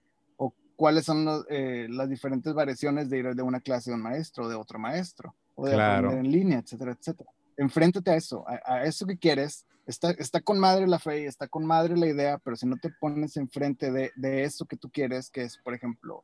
[0.79, 4.49] cuáles son eh, las diferentes variaciones de ir de una clase de un maestro o
[4.49, 7.29] de otro maestro o de aprender en línea, etcétera, etcétera.
[7.57, 9.67] Enfréntate a eso, a, eso que quieres.
[9.89, 12.77] Está, está con madre la fe y está con madre la idea, pero si no
[12.77, 16.23] te pones enfrente de, de eso que tú quieres, que es, por ejemplo,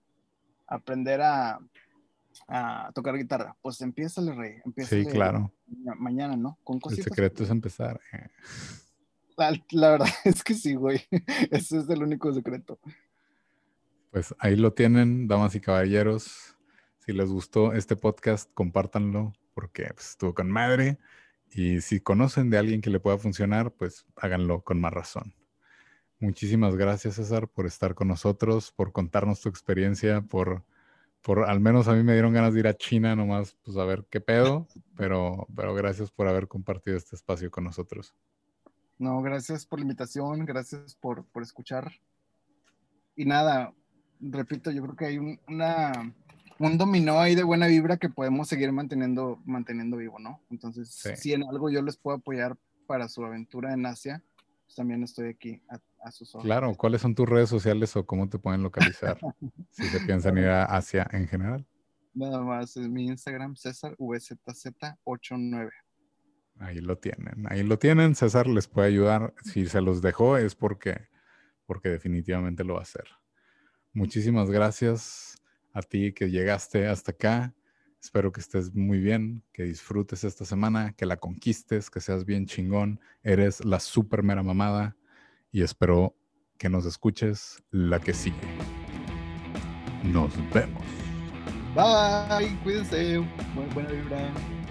[0.68, 1.58] aprender a,
[2.46, 4.58] a tocar guitarra, pues empieza el rey.
[4.86, 5.52] Sí, claro.
[5.98, 6.58] Mañana, ¿no?
[6.62, 8.00] Con El secreto es empezar.
[8.12, 8.28] Eh.
[9.36, 11.02] La, verdad es que sí, güey.
[11.50, 12.78] Ese es el único secreto.
[14.14, 16.56] Pues ahí lo tienen, damas y caballeros.
[17.00, 20.98] Si les gustó este podcast, compártanlo porque pues, estuvo con madre.
[21.50, 25.34] Y si conocen de alguien que le pueda funcionar, pues háganlo con más razón.
[26.20, 30.62] Muchísimas gracias, César, por estar con nosotros, por contarnos tu experiencia, por
[31.20, 33.84] por al menos a mí me dieron ganas de ir a China nomás, pues a
[33.84, 38.14] ver qué pedo, pero, pero gracias por haber compartido este espacio con nosotros.
[38.96, 41.90] No, gracias por la invitación, gracias por, por escuchar.
[43.16, 43.74] Y nada,
[44.30, 46.14] repito, yo creo que hay un, una,
[46.58, 50.40] un dominó ahí de buena vibra que podemos seguir manteniendo, manteniendo vivo, ¿no?
[50.50, 52.56] Entonces, si en algo yo les puedo apoyar
[52.86, 54.22] para su aventura en Asia,
[54.64, 55.78] pues también estoy aquí a,
[56.42, 59.18] Claro, ¿cuáles son tus redes sociales o cómo te pueden localizar
[59.70, 61.66] si se piensan ir a Asia en general?
[62.12, 65.70] Nada más, es mi Instagram, César VZZ89.
[66.58, 68.14] Ahí lo tienen, ahí lo tienen.
[68.14, 69.34] César les puede ayudar.
[69.42, 71.08] Si se los dejó es porque,
[71.66, 73.06] porque definitivamente lo va a hacer.
[73.94, 75.40] Muchísimas gracias
[75.72, 77.54] a ti que llegaste hasta acá.
[78.02, 82.46] Espero que estés muy bien, que disfrutes esta semana, que la conquistes, que seas bien
[82.46, 82.98] chingón.
[83.22, 84.96] Eres la super mera mamada
[85.52, 86.16] y espero
[86.58, 88.36] que nos escuches la que sigue.
[90.02, 90.84] Nos vemos.
[91.76, 93.18] Bye, cuídense.
[93.74, 94.63] Buena vibra.